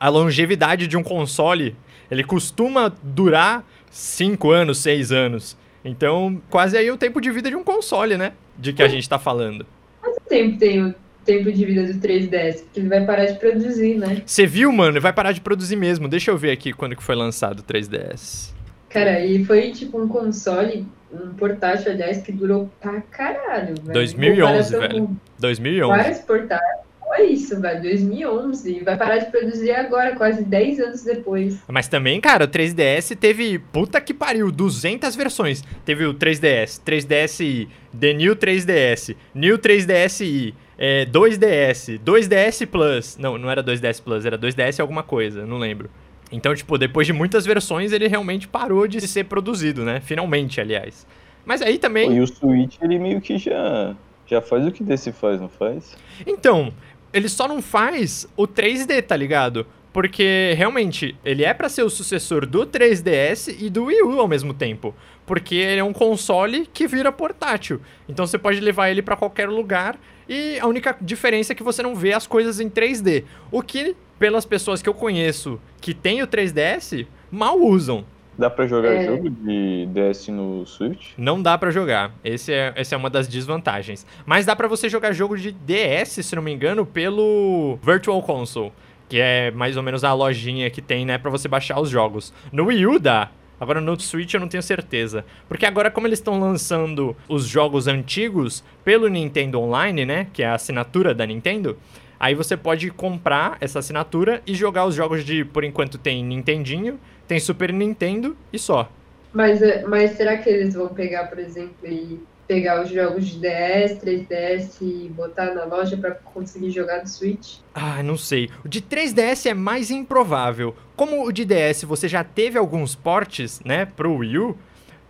A 0.00 0.08
longevidade 0.08 0.88
de 0.88 0.96
um 0.96 1.04
console, 1.04 1.76
ele 2.10 2.24
costuma 2.24 2.92
durar 3.00 3.64
5 3.90 4.50
anos, 4.50 4.78
6 4.78 5.12
anos. 5.12 5.56
Então, 5.84 6.40
quase 6.50 6.76
aí 6.76 6.90
o 6.90 6.96
tempo 6.96 7.20
de 7.20 7.30
vida 7.30 7.48
de 7.48 7.56
um 7.56 7.64
console, 7.64 8.16
né? 8.16 8.32
De 8.56 8.72
que 8.72 8.82
a 8.82 8.88
gente 8.88 9.08
tá 9.08 9.18
falando. 9.18 9.64
Quanto 10.00 10.20
tempo 10.28 10.58
tem 10.58 10.84
o 10.84 10.94
tempo 11.24 11.52
de 11.52 11.64
vida 11.64 11.92
do 11.92 11.98
3DS? 12.00 12.62
Porque 12.64 12.80
ele 12.80 12.88
vai 12.88 13.04
parar 13.04 13.26
de 13.26 13.38
produzir, 13.38 13.94
né? 13.96 14.22
Você 14.24 14.46
viu, 14.46 14.72
mano? 14.72 14.92
Ele 14.92 15.00
vai 15.00 15.12
parar 15.12 15.32
de 15.32 15.40
produzir 15.40 15.76
mesmo. 15.76 16.08
Deixa 16.08 16.30
eu 16.30 16.36
ver 16.36 16.50
aqui 16.50 16.72
quando 16.72 16.96
que 16.96 17.02
foi 17.02 17.14
lançado 17.14 17.60
o 17.60 17.62
3DS. 17.62 18.52
Cara, 18.88 19.24
e 19.24 19.44
foi 19.44 19.70
tipo 19.70 20.00
um 20.00 20.08
console, 20.08 20.86
um 21.12 21.34
portátil, 21.34 21.92
aliás, 21.92 22.22
que 22.22 22.32
durou 22.32 22.70
pra 22.80 23.00
caralho, 23.02 23.74
velho. 23.82 23.92
2011, 23.92 24.40
Comparação 24.40 24.80
velho. 24.80 25.06
com 25.06 25.16
2011. 25.38 26.02
Vários 26.02 26.18
portáteis. 26.20 26.77
Olha 27.18 27.32
isso, 27.32 27.60
velho. 27.60 27.82
2011. 27.82 28.80
Vai 28.84 28.96
parar 28.96 29.18
de 29.18 29.30
produzir 29.30 29.72
agora, 29.72 30.14
quase 30.14 30.44
10 30.44 30.78
anos 30.78 31.02
depois. 31.02 31.58
Mas 31.66 31.88
também, 31.88 32.20
cara, 32.20 32.44
o 32.44 32.48
3DS 32.48 33.16
teve, 33.16 33.58
puta 33.58 34.00
que 34.00 34.14
pariu, 34.14 34.52
200 34.52 35.16
versões. 35.16 35.64
Teve 35.84 36.06
o 36.06 36.14
3DS, 36.14 36.80
3DSi, 36.80 37.68
The 37.98 38.12
New 38.12 38.36
3DS, 38.36 39.16
New 39.34 39.58
3DSi, 39.58 40.54
é, 40.78 41.06
2DS, 41.06 41.98
2DS 41.98 42.66
Plus. 42.66 43.16
Não, 43.18 43.36
não 43.36 43.50
era 43.50 43.64
2DS 43.64 44.00
Plus, 44.00 44.24
era 44.24 44.38
2DS 44.38 44.78
alguma 44.78 45.02
coisa, 45.02 45.44
não 45.44 45.58
lembro. 45.58 45.90
Então, 46.30 46.54
tipo, 46.54 46.78
depois 46.78 47.06
de 47.06 47.12
muitas 47.12 47.44
versões, 47.44 47.90
ele 47.90 48.06
realmente 48.06 48.46
parou 48.46 48.86
de 48.86 49.00
ser 49.08 49.24
produzido, 49.24 49.84
né? 49.84 50.00
Finalmente, 50.00 50.60
aliás. 50.60 51.04
Mas 51.44 51.62
aí 51.62 51.78
também. 51.78 52.14
E 52.14 52.20
o 52.20 52.26
Switch, 52.26 52.76
ele 52.80 52.98
meio 52.98 53.20
que 53.20 53.38
já, 53.38 53.96
já 54.26 54.40
faz 54.40 54.64
o 54.66 54.70
que 54.70 54.84
desse 54.84 55.10
faz, 55.10 55.40
não 55.40 55.48
faz? 55.48 55.96
Então, 56.26 56.72
ele 57.12 57.28
só 57.28 57.48
não 57.48 57.62
faz 57.62 58.26
o 58.36 58.46
3D, 58.46 59.02
tá 59.02 59.16
ligado? 59.16 59.66
Porque 59.92 60.54
realmente 60.56 61.16
ele 61.24 61.44
é 61.44 61.52
pra 61.54 61.68
ser 61.68 61.82
o 61.82 61.90
sucessor 61.90 62.46
do 62.46 62.66
3DS 62.66 63.56
e 63.58 63.70
do 63.70 63.84
Wii 63.84 64.02
U 64.02 64.20
ao 64.20 64.28
mesmo 64.28 64.52
tempo, 64.52 64.94
porque 65.26 65.54
ele 65.54 65.80
é 65.80 65.84
um 65.84 65.92
console 65.92 66.68
que 66.72 66.86
vira 66.86 67.10
portátil. 67.10 67.80
Então 68.08 68.26
você 68.26 68.38
pode 68.38 68.60
levar 68.60 68.90
ele 68.90 69.02
pra 69.02 69.16
qualquer 69.16 69.48
lugar 69.48 69.98
e 70.28 70.58
a 70.60 70.66
única 70.66 70.96
diferença 71.00 71.52
é 71.52 71.56
que 71.56 71.62
você 71.62 71.82
não 71.82 71.94
vê 71.96 72.12
as 72.12 72.26
coisas 72.26 72.60
em 72.60 72.68
3D. 72.68 73.24
O 73.50 73.62
que 73.62 73.96
pelas 74.18 74.44
pessoas 74.44 74.82
que 74.82 74.88
eu 74.88 74.94
conheço 74.94 75.60
que 75.80 75.94
tem 75.94 76.22
o 76.22 76.26
3DS 76.26 77.06
mal 77.30 77.58
usam. 77.58 78.04
Dá 78.38 78.48
pra 78.48 78.66
jogar 78.68 78.92
É. 78.92 79.04
jogo 79.06 79.28
de 79.28 79.86
DS 79.86 80.28
no 80.28 80.64
Switch? 80.64 81.08
Não 81.18 81.42
dá 81.42 81.58
pra 81.58 81.70
jogar. 81.72 82.12
Esse 82.24 82.52
é, 82.52 82.72
essa 82.76 82.94
é 82.94 82.98
uma 82.98 83.10
das 83.10 83.26
desvantagens. 83.26 84.06
Mas 84.24 84.46
dá 84.46 84.54
pra 84.54 84.68
você 84.68 84.88
jogar 84.88 85.12
jogo 85.12 85.36
de 85.36 85.50
DS, 85.50 86.24
se 86.24 86.36
não 86.36 86.42
me 86.42 86.52
engano, 86.52 86.86
pelo 86.86 87.78
Virtual 87.82 88.22
Console, 88.22 88.72
que 89.08 89.18
é 89.18 89.50
mais 89.50 89.76
ou 89.76 89.82
menos 89.82 90.04
a 90.04 90.12
lojinha 90.12 90.70
que 90.70 90.80
tem, 90.80 91.04
né, 91.04 91.18
pra 91.18 91.30
você 91.30 91.48
baixar 91.48 91.80
os 91.80 91.90
jogos. 91.90 92.32
No 92.52 92.66
Wii 92.66 92.86
U 92.86 92.98
dá. 93.00 93.30
Agora 93.60 93.80
no 93.80 93.98
Switch 93.98 94.32
eu 94.34 94.38
não 94.38 94.46
tenho 94.46 94.62
certeza. 94.62 95.24
Porque 95.48 95.66
agora, 95.66 95.90
como 95.90 96.06
eles 96.06 96.20
estão 96.20 96.38
lançando 96.38 97.16
os 97.28 97.44
jogos 97.44 97.88
antigos 97.88 98.62
pelo 98.84 99.08
Nintendo 99.08 99.58
Online, 99.60 100.06
né? 100.06 100.28
Que 100.32 100.44
é 100.44 100.46
a 100.46 100.54
assinatura 100.54 101.12
da 101.12 101.26
Nintendo. 101.26 101.76
Aí 102.20 102.36
você 102.36 102.56
pode 102.56 102.88
comprar 102.90 103.56
essa 103.60 103.80
assinatura 103.80 104.40
e 104.46 104.54
jogar 104.54 104.84
os 104.86 104.94
jogos 104.94 105.24
de, 105.24 105.44
por 105.44 105.64
enquanto, 105.64 105.98
tem 105.98 106.22
Nintendinho, 106.24 107.00
tem 107.28 107.38
Super 107.38 107.72
Nintendo 107.72 108.36
e 108.52 108.58
só. 108.58 108.90
Mas, 109.32 109.62
é- 109.62 109.84
mas 109.86 110.12
será 110.12 110.38
que 110.38 110.48
eles 110.48 110.74
vão 110.74 110.88
pegar, 110.88 111.24
por 111.28 111.38
exemplo, 111.38 111.74
e 111.84 112.18
pegar 112.48 112.82
os 112.82 112.88
jogos 112.88 113.26
de 113.26 113.38
DS, 113.38 113.98
3DS 114.00 114.78
e 114.80 115.10
botar 115.14 115.54
na 115.54 115.64
loja 115.64 115.98
pra 115.98 116.12
conseguir 116.12 116.70
jogar 116.70 117.02
no 117.02 117.06
Switch? 117.06 117.58
Ah, 117.74 118.02
não 118.02 118.16
sei. 118.16 118.48
O 118.64 118.68
de 118.68 118.80
3DS 118.80 119.44
é 119.50 119.52
mais 119.54 119.90
improvável. 119.90 120.74
Como 120.96 121.26
o 121.26 121.30
de 121.30 121.44
DS 121.44 121.84
você 121.84 122.08
já 122.08 122.24
teve 122.24 122.58
alguns 122.58 122.94
portes, 122.94 123.60
né, 123.62 123.84
pro 123.84 124.16
Wii 124.16 124.38
U, 124.38 124.56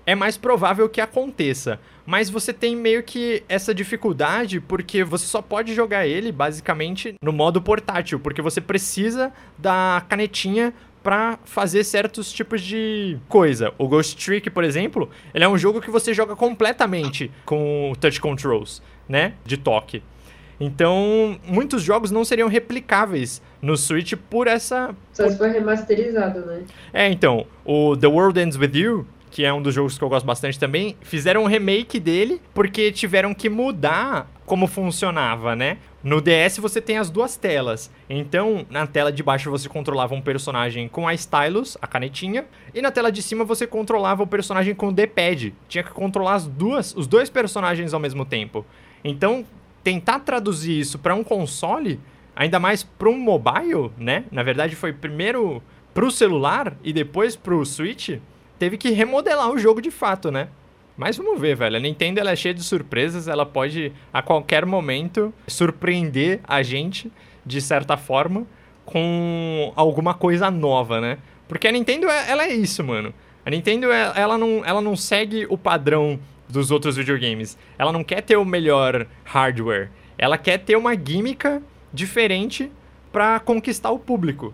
é 0.05 0.15
mais 0.17 0.37
provável 0.37 0.89
que 0.89 1.01
aconteça. 1.01 1.79
Mas 2.05 2.29
você 2.31 2.53
tem 2.53 2.75
meio 2.75 3.03
que 3.03 3.43
essa 3.49 3.75
dificuldade 3.75 4.59
porque 4.61 5.05
você 5.05 5.27
só 5.27 5.41
pode 5.43 5.75
jogar 5.75 6.07
ele 6.07 6.33
basicamente 6.33 7.15
no 7.23 7.33
modo 7.33 7.61
portátil, 7.61 8.19
porque 8.19 8.41
você 8.43 8.61
precisa 8.61 9.31
da 9.59 10.03
canetinha 10.09 10.73
pra 11.09 11.39
fazer 11.47 11.85
certos 11.85 12.31
tipos 12.31 12.61
de 12.61 13.17
coisa. 13.31 13.73
O 13.79 13.89
Ghost 13.89 14.15
Trick, 14.23 14.51
por 14.51 14.63
exemplo, 14.63 15.09
ele 15.33 15.43
é 15.43 15.49
um 15.49 15.57
jogo 15.57 15.81
que 15.81 15.91
você 15.91 16.13
joga 16.13 16.37
completamente 16.37 17.31
com 17.47 17.95
touch 17.99 18.21
controls, 18.21 18.83
né, 19.09 19.33
de 19.43 19.57
toque. 19.57 20.03
Então, 20.61 21.41
muitos 21.47 21.83
jogos 21.83 22.11
não 22.11 22.27
seriam 22.27 22.47
replicáveis 22.47 23.41
no 23.63 23.75
Switch 23.75 24.13
por 24.29 24.47
essa. 24.47 24.95
Só 25.15 25.27
se 25.31 25.39
for 25.39 25.49
remasterizado, 25.49 26.41
né? 26.41 26.65
É, 26.93 27.09
então, 27.09 27.47
o 27.65 27.97
The 27.97 28.07
World 28.07 28.39
Ends 28.39 28.59
With 28.59 28.73
You, 28.75 29.07
que 29.31 29.47
é 29.47 29.53
um 29.53 29.63
dos 29.63 29.75
jogos 29.75 29.97
que 29.97 30.05
eu 30.05 30.11
gosto 30.11 30.27
bastante 30.27 30.61
também, 30.61 30.95
fizeram 31.01 31.45
um 31.45 31.47
remake 31.47 31.99
dele 31.99 32.39
porque 32.53 32.93
tiveram 32.93 33.33
que 33.33 33.49
mudar 33.49 34.31
como 34.45 34.67
funcionava, 34.67 35.57
né? 35.57 35.79
No 36.03 36.21
DS 36.21 36.59
você 36.59 36.81
tem 36.81 36.97
as 36.97 37.11
duas 37.11 37.37
telas. 37.37 37.91
Então, 38.09 38.65
na 38.71 38.87
tela 38.87 39.11
de 39.11 39.23
baixo 39.23 39.51
você 39.51 39.69
controlava 39.69 40.15
um 40.15 40.23
personagem 40.23 40.87
com 40.87 41.09
a 41.09 41.15
stylus, 41.15 41.77
a 41.83 41.89
canetinha, 41.89 42.47
e 42.73 42.81
na 42.81 42.93
tela 42.93 43.11
de 43.11 43.21
cima 43.21 43.45
você 43.45 43.67
controlava 43.67 44.23
o 44.23 44.27
personagem 44.27 44.75
com 44.77 44.89
o 44.89 44.93
D-pad. 44.93 45.53
Tinha 45.69 45.83
que 45.83 45.91
controlar 45.91 46.35
as 46.35 46.47
duas, 46.47 46.95
os 46.95 47.09
dois 47.09 47.29
personagens 47.29 47.93
ao 47.93 47.99
mesmo 47.99 48.25
tempo. 48.25 48.65
Então, 49.03 49.45
tentar 49.83 50.21
traduzir 50.21 50.79
isso 50.79 51.01
para 51.01 51.17
um 51.17 51.25
console, 51.25 51.99
ainda 52.35 52.61
mais 52.61 52.85
para 52.85 53.09
um 53.09 53.19
mobile, 53.19 53.91
né? 53.99 54.25
Na 54.31 54.45
verdade, 54.45 54.77
foi 54.77 54.93
primeiro 54.93 55.61
pro 55.93 56.13
celular 56.13 56.77
e 56.85 56.93
depois 56.93 57.35
pro 57.35 57.65
Switch, 57.67 58.21
teve 58.57 58.77
que 58.77 58.91
remodelar 58.91 59.51
o 59.51 59.59
jogo 59.59 59.83
de 59.83 59.91
fato, 59.91 60.31
né? 60.31 60.49
Mas 60.99 61.17
vamos 61.17 61.41
ver, 61.41 61.55
velho. 61.55 61.77
A 61.77 61.81
Nintendo 61.81 62.19
ela 62.19 62.33
é 62.33 62.37
cheia 62.37 62.53
de 62.53 62.65
surpresas, 62.65 63.29
ela 63.29 63.47
pode 63.47 63.93
a 64.13 64.21
qualquer 64.21 64.67
momento 64.67 65.33
surpreender 65.47 66.41
a 66.43 66.61
gente 66.61 67.11
de 67.47 67.61
certa 67.61 67.97
forma 67.97 68.45
com 68.85 69.73
alguma 69.77 70.13
coisa 70.13 70.51
nova, 70.51 71.01
né? 71.01 71.19
Porque 71.47 71.69
a 71.69 71.73
Nintendo 71.73 72.09
é- 72.09 72.29
ela 72.31 72.45
é 72.45 72.53
isso, 72.53 72.83
mano. 72.83 73.15
A 73.47 73.51
Nintendo 73.51 73.93
é- 73.93 74.13
ela 74.17 74.37
não, 74.37 74.65
ela 74.65 74.81
não 74.81 74.97
segue 74.97 75.47
o 75.49 75.57
padrão 75.57 76.19
dos 76.49 76.73
outros 76.73 76.97
videogames. 76.97 77.57
Ela 77.79 77.93
não 77.93 78.03
quer 78.03 78.21
ter 78.23 78.37
o 78.37 78.45
melhor 78.45 79.07
hardware. 79.25 79.91
Ela 80.19 80.37
quer 80.37 80.59
ter 80.59 80.77
uma 80.77 80.95
gimmick 80.97 81.61
diferente 81.93 82.73
pra 83.13 83.39
conquistar 83.39 83.93
o 83.93 83.99
público. 84.01 84.53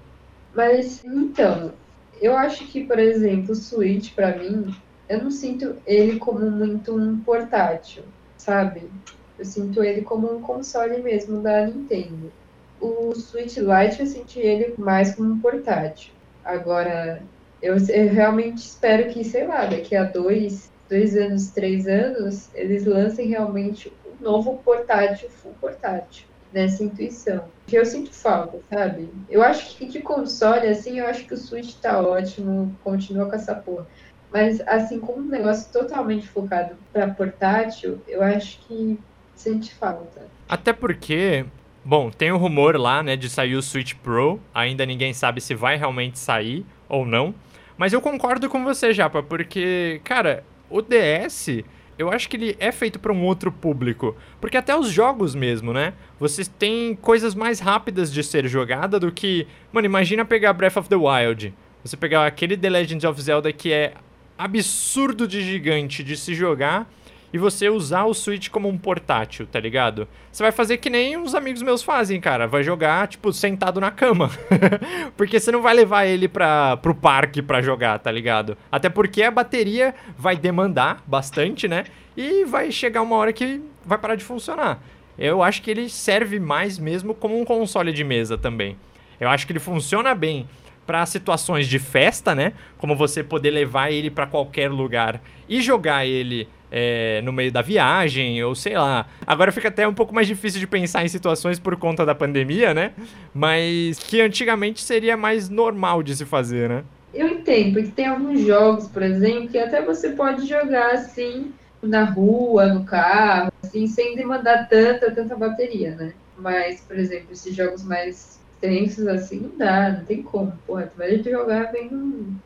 Mas, 0.54 1.02
então, 1.04 1.72
eu 2.20 2.36
acho 2.36 2.66
que, 2.66 2.84
por 2.84 2.98
exemplo, 2.98 3.52
o 3.52 3.54
Switch, 3.56 4.12
pra 4.12 4.36
mim, 4.36 4.74
eu 5.08 5.22
não 5.22 5.30
sinto 5.30 5.80
ele 5.86 6.18
como 6.18 6.50
muito 6.50 6.96
um 6.96 7.22
portátil, 7.22 8.04
sabe? 8.36 8.90
Eu 9.38 9.44
sinto 9.44 9.82
ele 9.82 10.02
como 10.02 10.32
um 10.32 10.40
console 10.40 11.02
mesmo 11.02 11.42
da 11.42 11.66
Nintendo. 11.66 12.32
O 12.80 13.14
Switch 13.14 13.56
Lite 13.56 14.00
eu 14.00 14.06
senti 14.06 14.38
ele 14.38 14.74
mais 14.78 15.14
como 15.14 15.32
um 15.32 15.40
portátil. 15.40 16.14
Agora, 16.42 17.26
eu, 17.60 17.76
eu 17.88 18.12
realmente 18.12 18.58
espero 18.58 19.10
que, 19.12 19.24
sei 19.24 19.46
lá, 19.46 19.64
daqui 19.66 19.96
a 19.96 20.04
dois, 20.04 20.70
dois 20.88 21.16
anos, 21.16 21.50
três 21.50 21.86
anos, 21.86 22.52
eles 22.54 22.84
lancem 22.84 23.28
realmente 23.28 23.90
um 24.04 24.22
novo 24.22 24.62
portátil, 24.62 25.30
full 25.30 25.54
portátil, 25.54 26.28
nessa 26.52 26.84
intuição. 26.84 27.50
Que 27.66 27.76
eu 27.78 27.86
sinto 27.86 28.12
falta, 28.12 28.60
sabe? 28.70 29.10
Eu 29.28 29.42
acho 29.42 29.76
que 29.78 29.86
de 29.86 30.02
console, 30.02 30.68
assim, 30.68 30.98
eu 30.98 31.06
acho 31.06 31.26
que 31.26 31.34
o 31.34 31.38
Switch 31.38 31.80
tá 31.80 32.00
ótimo, 32.00 32.76
continua 32.82 33.26
com 33.28 33.34
essa 33.34 33.54
porra. 33.54 33.88
Mas, 34.34 34.60
assim, 34.66 34.98
como 34.98 35.20
um 35.20 35.28
negócio 35.28 35.72
totalmente 35.72 36.26
focado 36.26 36.74
pra 36.92 37.06
portátil, 37.06 38.00
eu 38.08 38.20
acho 38.20 38.58
que 38.66 38.98
sente 39.36 39.72
falta. 39.72 40.26
Até 40.48 40.72
porque, 40.72 41.46
bom, 41.84 42.10
tem 42.10 42.32
o 42.32 42.36
rumor 42.36 42.76
lá, 42.76 43.00
né, 43.00 43.14
de 43.14 43.30
sair 43.30 43.54
o 43.54 43.62
Switch 43.62 43.94
Pro. 43.94 44.40
Ainda 44.52 44.84
ninguém 44.84 45.14
sabe 45.14 45.40
se 45.40 45.54
vai 45.54 45.76
realmente 45.76 46.18
sair 46.18 46.66
ou 46.88 47.06
não. 47.06 47.32
Mas 47.78 47.92
eu 47.92 48.00
concordo 48.00 48.50
com 48.50 48.64
você, 48.64 48.92
Japa, 48.92 49.22
porque, 49.22 50.00
cara, 50.02 50.42
o 50.68 50.82
DS, 50.82 51.62
eu 51.96 52.10
acho 52.10 52.28
que 52.28 52.36
ele 52.36 52.56
é 52.58 52.72
feito 52.72 52.98
para 52.98 53.12
um 53.12 53.24
outro 53.24 53.52
público. 53.52 54.16
Porque 54.40 54.56
até 54.56 54.76
os 54.76 54.90
jogos 54.90 55.36
mesmo, 55.36 55.72
né? 55.72 55.92
Vocês 56.18 56.48
têm 56.48 56.96
coisas 56.96 57.36
mais 57.36 57.60
rápidas 57.60 58.12
de 58.12 58.24
ser 58.24 58.48
jogada 58.48 58.98
do 58.98 59.12
que. 59.12 59.46
Mano, 59.72 59.86
imagina 59.86 60.24
pegar 60.24 60.52
Breath 60.54 60.76
of 60.76 60.88
the 60.88 60.96
Wild. 60.96 61.54
Você 61.84 61.96
pegar 61.96 62.26
aquele 62.26 62.56
The 62.56 62.68
Legend 62.68 63.06
of 63.06 63.22
Zelda 63.22 63.52
que 63.52 63.72
é 63.72 63.94
absurdo 64.36 65.26
de 65.26 65.40
gigante 65.40 66.02
de 66.02 66.16
se 66.16 66.34
jogar 66.34 66.88
e 67.34 67.38
você 67.38 67.68
usar 67.68 68.04
o 68.04 68.14
Switch 68.14 68.48
como 68.48 68.68
um 68.68 68.78
portátil, 68.78 69.44
tá 69.44 69.58
ligado? 69.58 70.06
Você 70.30 70.40
vai 70.40 70.52
fazer 70.52 70.76
que 70.76 70.88
nem 70.88 71.16
uns 71.16 71.34
amigos 71.34 71.62
meus 71.62 71.82
fazem, 71.82 72.20
cara. 72.20 72.46
Vai 72.46 72.62
jogar, 72.62 73.08
tipo, 73.08 73.32
sentado 73.32 73.80
na 73.80 73.90
cama. 73.90 74.30
porque 75.16 75.40
você 75.40 75.50
não 75.50 75.60
vai 75.60 75.74
levar 75.74 76.06
ele 76.06 76.28
pra, 76.28 76.76
pro 76.76 76.94
parque 76.94 77.42
pra 77.42 77.60
jogar, 77.60 77.98
tá 77.98 78.12
ligado? 78.12 78.56
Até 78.70 78.88
porque 78.88 79.20
a 79.20 79.32
bateria 79.32 79.96
vai 80.16 80.36
demandar 80.36 81.02
bastante, 81.08 81.66
né? 81.66 81.86
E 82.16 82.44
vai 82.44 82.70
chegar 82.70 83.02
uma 83.02 83.16
hora 83.16 83.32
que 83.32 83.60
vai 83.84 83.98
parar 83.98 84.14
de 84.14 84.22
funcionar. 84.22 84.80
Eu 85.18 85.42
acho 85.42 85.60
que 85.60 85.72
ele 85.72 85.88
serve 85.88 86.38
mais 86.38 86.78
mesmo 86.78 87.14
como 87.14 87.36
um 87.40 87.44
console 87.44 87.92
de 87.92 88.04
mesa 88.04 88.38
também. 88.38 88.76
Eu 89.18 89.28
acho 89.28 89.44
que 89.44 89.52
ele 89.52 89.58
funciona 89.58 90.14
bem 90.14 90.48
para 90.86 91.04
situações 91.06 91.66
de 91.66 91.78
festa, 91.78 92.34
né? 92.34 92.52
Como 92.78 92.94
você 92.94 93.22
poder 93.22 93.50
levar 93.50 93.90
ele 93.90 94.10
para 94.10 94.26
qualquer 94.26 94.70
lugar 94.70 95.20
e 95.48 95.60
jogar 95.60 96.06
ele 96.06 96.48
é, 96.70 97.20
no 97.22 97.32
meio 97.32 97.52
da 97.52 97.62
viagem, 97.62 98.42
ou 98.42 98.54
sei 98.54 98.76
lá. 98.76 99.06
Agora 99.26 99.52
fica 99.52 99.68
até 99.68 99.86
um 99.86 99.94
pouco 99.94 100.14
mais 100.14 100.26
difícil 100.26 100.58
de 100.58 100.66
pensar 100.66 101.04
em 101.04 101.08
situações 101.08 101.58
por 101.58 101.76
conta 101.76 102.04
da 102.04 102.14
pandemia, 102.14 102.74
né? 102.74 102.92
Mas 103.32 103.98
que 103.98 104.20
antigamente 104.20 104.82
seria 104.82 105.16
mais 105.16 105.48
normal 105.48 106.02
de 106.02 106.16
se 106.16 106.24
fazer, 106.24 106.68
né? 106.68 106.84
Eu 107.14 107.28
entendo, 107.28 107.74
porque 107.74 107.90
tem 107.90 108.06
alguns 108.06 108.40
jogos, 108.40 108.88
por 108.88 109.02
exemplo, 109.02 109.48
que 109.48 109.58
até 109.58 109.80
você 109.80 110.10
pode 110.10 110.48
jogar 110.48 110.90
assim 110.94 111.52
na 111.80 112.04
rua, 112.04 112.66
no 112.66 112.84
carro, 112.84 113.52
assim, 113.62 113.86
sem 113.86 114.16
demandar 114.16 114.68
tanta, 114.68 115.10
tanta 115.12 115.36
bateria, 115.36 115.94
né? 115.94 116.12
Mas, 116.36 116.80
por 116.80 116.98
exemplo, 116.98 117.28
esses 117.30 117.54
jogos 117.54 117.84
mais 117.84 118.40
extensos 118.64 119.06
assim 119.06 119.40
não 119.40 119.58
dá, 119.58 119.90
não 119.90 120.04
tem 120.04 120.22
como. 120.22 120.52
Porra, 120.66 120.86
tu 120.86 120.96
vai 120.96 121.22
jogar 121.22 121.70
bem 121.70 121.90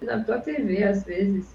na 0.03 0.23
tua 0.23 0.39
TV 0.39 0.83
às 0.83 1.05
vezes. 1.05 1.47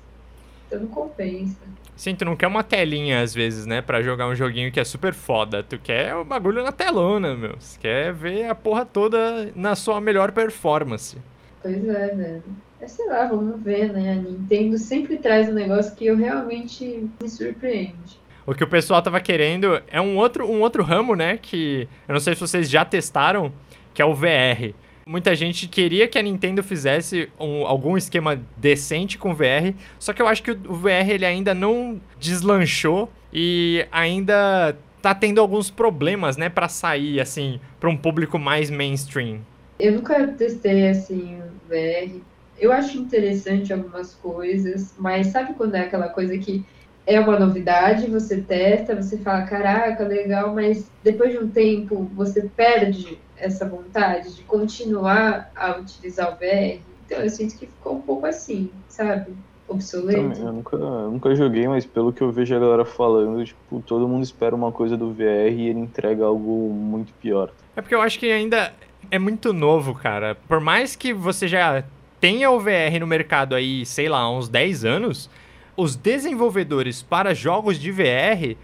Então 0.67 0.79
não 0.79 0.87
compensa. 0.87 1.57
Sim, 1.95 2.15
tu 2.15 2.25
não 2.25 2.35
quer 2.35 2.47
uma 2.47 2.63
telinha 2.63 3.21
às 3.21 3.33
vezes, 3.33 3.65
né? 3.65 3.81
Pra 3.81 4.01
jogar 4.01 4.27
um 4.27 4.35
joguinho 4.35 4.71
que 4.71 4.79
é 4.79 4.83
super 4.83 5.13
foda. 5.13 5.61
Tu 5.61 5.77
quer 5.77 6.15
o 6.15 6.25
bagulho 6.25 6.63
na 6.63 6.71
telona, 6.71 7.35
meu. 7.35 7.55
Você 7.59 7.79
quer 7.79 8.13
ver 8.13 8.45
a 8.47 8.55
porra 8.55 8.85
toda 8.85 9.51
na 9.55 9.75
sua 9.75 10.01
melhor 10.01 10.31
performance. 10.31 11.17
Pois 11.61 11.87
é, 11.87 12.15
velho. 12.15 12.43
É, 12.81 12.87
sei 12.87 13.07
lá, 13.07 13.27
vamos 13.27 13.61
ver, 13.61 13.93
né? 13.93 14.13
A 14.13 14.15
Nintendo 14.15 14.77
sempre 14.77 15.17
traz 15.17 15.47
um 15.47 15.53
negócio 15.53 15.95
que 15.95 16.05
eu 16.05 16.17
realmente 16.17 17.07
me 17.21 17.29
surpreende. 17.29 18.23
O 18.45 18.53
que 18.53 18.63
o 18.63 18.67
pessoal 18.67 19.01
tava 19.01 19.21
querendo 19.21 19.81
é 19.87 20.01
um 20.01 20.17
outro, 20.17 20.45
um 20.49 20.59
outro 20.61 20.83
ramo, 20.83 21.15
né? 21.15 21.37
Que 21.37 21.87
eu 22.07 22.13
não 22.13 22.19
sei 22.19 22.33
se 22.33 22.41
vocês 22.41 22.69
já 22.69 22.83
testaram, 22.83 23.53
que 23.93 24.01
é 24.01 24.05
o 24.05 24.13
VR. 24.13 24.73
Muita 25.05 25.35
gente 25.35 25.67
queria 25.67 26.07
que 26.07 26.17
a 26.17 26.21
Nintendo 26.21 26.63
fizesse 26.63 27.29
um- 27.39 27.65
algum 27.67 27.97
esquema 27.97 28.41
decente 28.55 29.17
com 29.17 29.35
VR, 29.35 29.75
só 29.99 30.13
que 30.13 30.21
eu 30.21 30.27
acho 30.27 30.41
que 30.41 30.51
o 30.51 30.57
o 30.69 30.75
VR 30.75 31.09
ele 31.11 31.25
ainda 31.25 31.53
não 31.53 31.99
deslanchou 32.17 33.11
e 33.31 33.85
ainda 33.91 34.77
tá 35.01 35.13
tendo 35.13 35.41
alguns 35.41 35.69
problemas, 35.69 36.37
né, 36.37 36.47
Pra 36.47 36.69
sair 36.69 37.19
assim 37.19 37.59
para 37.79 37.89
um 37.89 37.97
público 37.97 38.39
mais 38.39 38.69
mainstream. 38.69 39.39
Eu 39.77 39.91
nunca 39.93 40.25
testei 40.29 40.87
assim 40.87 41.37
o 41.41 41.69
VR. 41.69 42.21
eu 42.57 42.71
acho 42.71 42.97
interessante 42.97 43.73
algumas 43.73 44.13
coisas, 44.15 44.93
mas 44.97 45.27
sabe 45.27 45.53
quando 45.55 45.75
é 45.75 45.81
aquela 45.81 46.07
coisa 46.07 46.37
que 46.37 46.63
é 47.05 47.19
uma 47.19 47.37
novidade, 47.37 48.07
você 48.07 48.41
testa, 48.41 48.95
você 48.95 49.17
fala, 49.17 49.43
caraca, 49.43 50.03
legal, 50.05 50.53
mas 50.53 50.89
depois 51.03 51.31
de 51.31 51.37
um 51.37 51.49
tempo 51.49 52.09
você 52.15 52.49
perde 52.55 53.19
essa 53.37 53.67
vontade 53.67 54.35
de 54.35 54.43
continuar 54.43 55.51
a 55.55 55.77
utilizar 55.77 56.33
o 56.33 56.35
VR. 56.35 56.79
Então 57.05 57.19
eu 57.19 57.29
sinto 57.29 57.57
que 57.57 57.67
ficou 57.67 57.95
um 57.95 58.01
pouco 58.01 58.25
assim, 58.25 58.69
sabe? 58.87 59.33
Obsoleto. 59.67 60.21
Também, 60.21 60.39
eu, 60.39 60.53
nunca, 60.53 60.75
eu 60.75 61.11
nunca 61.11 61.35
joguei, 61.35 61.67
mas 61.67 61.85
pelo 61.85 62.13
que 62.13 62.21
eu 62.21 62.31
vejo 62.31 62.55
a 62.55 62.59
galera 62.59 62.85
falando, 62.85 63.43
tipo, 63.43 63.81
todo 63.85 64.07
mundo 64.07 64.23
espera 64.23 64.55
uma 64.55 64.71
coisa 64.71 64.95
do 64.95 65.11
VR 65.11 65.51
e 65.51 65.69
ele 65.69 65.79
entrega 65.79 66.25
algo 66.25 66.69
muito 66.69 67.13
pior. 67.13 67.51
É 67.75 67.81
porque 67.81 67.95
eu 67.95 68.01
acho 68.01 68.19
que 68.19 68.31
ainda 68.31 68.73
é 69.11 69.19
muito 69.19 69.51
novo, 69.51 69.93
cara. 69.93 70.35
Por 70.47 70.59
mais 70.59 70.95
que 70.95 71.13
você 71.13 71.47
já 71.47 71.83
tenha 72.19 72.49
o 72.51 72.59
VR 72.59 72.99
no 72.99 73.07
mercado 73.07 73.55
aí, 73.55 73.85
sei 73.85 74.07
lá, 74.07 74.29
uns 74.31 74.47
10 74.47 74.85
anos, 74.85 75.29
os 75.75 75.95
desenvolvedores 75.95 77.01
para 77.01 77.33
jogos 77.33 77.79
de 77.79 77.91
VR, 77.91 78.55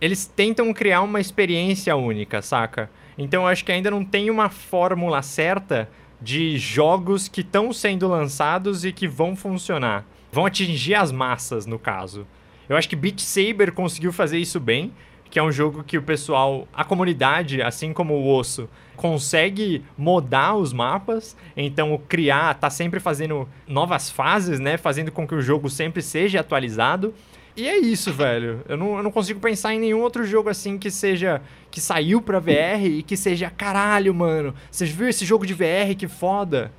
eles 0.00 0.26
tentam 0.26 0.72
criar 0.72 1.02
uma 1.02 1.20
experiência 1.20 1.94
única, 1.96 2.40
saca? 2.42 2.90
Então 3.16 3.46
acho 3.46 3.64
que 3.64 3.72
ainda 3.72 3.90
não 3.90 4.04
tem 4.04 4.30
uma 4.30 4.48
fórmula 4.48 5.22
certa 5.22 5.88
de 6.20 6.58
jogos 6.58 7.28
que 7.28 7.42
estão 7.42 7.72
sendo 7.72 8.08
lançados 8.08 8.84
e 8.84 8.92
que 8.92 9.06
vão 9.06 9.36
funcionar. 9.36 10.06
Vão 10.32 10.46
atingir 10.46 10.94
as 10.94 11.12
massas, 11.12 11.66
no 11.66 11.78
caso. 11.78 12.26
Eu 12.68 12.76
acho 12.76 12.88
que 12.88 12.96
Beat 12.96 13.20
Saber 13.20 13.72
conseguiu 13.72 14.12
fazer 14.12 14.38
isso 14.38 14.58
bem, 14.58 14.92
que 15.34 15.38
é 15.40 15.42
um 15.42 15.50
jogo 15.50 15.82
que 15.82 15.98
o 15.98 16.02
pessoal, 16.02 16.68
a 16.72 16.84
comunidade, 16.84 17.60
assim 17.60 17.92
como 17.92 18.14
o 18.14 18.32
osso, 18.32 18.68
consegue 18.94 19.84
modar 19.98 20.56
os 20.56 20.72
mapas, 20.72 21.36
então 21.56 22.00
criar, 22.08 22.54
tá 22.54 22.70
sempre 22.70 23.00
fazendo 23.00 23.48
novas 23.66 24.08
fases, 24.08 24.60
né, 24.60 24.76
fazendo 24.76 25.10
com 25.10 25.26
que 25.26 25.34
o 25.34 25.42
jogo 25.42 25.68
sempre 25.68 26.02
seja 26.02 26.38
atualizado. 26.38 27.12
E 27.56 27.66
é 27.66 27.76
isso, 27.76 28.12
velho. 28.12 28.62
Eu 28.68 28.76
não, 28.76 28.96
eu 28.98 29.02
não 29.02 29.10
consigo 29.10 29.40
pensar 29.40 29.74
em 29.74 29.80
nenhum 29.80 30.02
outro 30.02 30.24
jogo 30.24 30.48
assim 30.48 30.78
que 30.78 30.88
seja. 30.88 31.42
que 31.68 31.80
saiu 31.80 32.22
pra 32.22 32.38
VR 32.38 32.84
e 32.84 33.02
que 33.02 33.16
seja 33.16 33.50
caralho, 33.50 34.14
mano. 34.14 34.54
Você 34.70 34.86
viu 34.86 35.08
esse 35.08 35.24
jogo 35.24 35.44
de 35.44 35.52
VR? 35.52 35.96
Que 35.98 36.06
foda. 36.06 36.70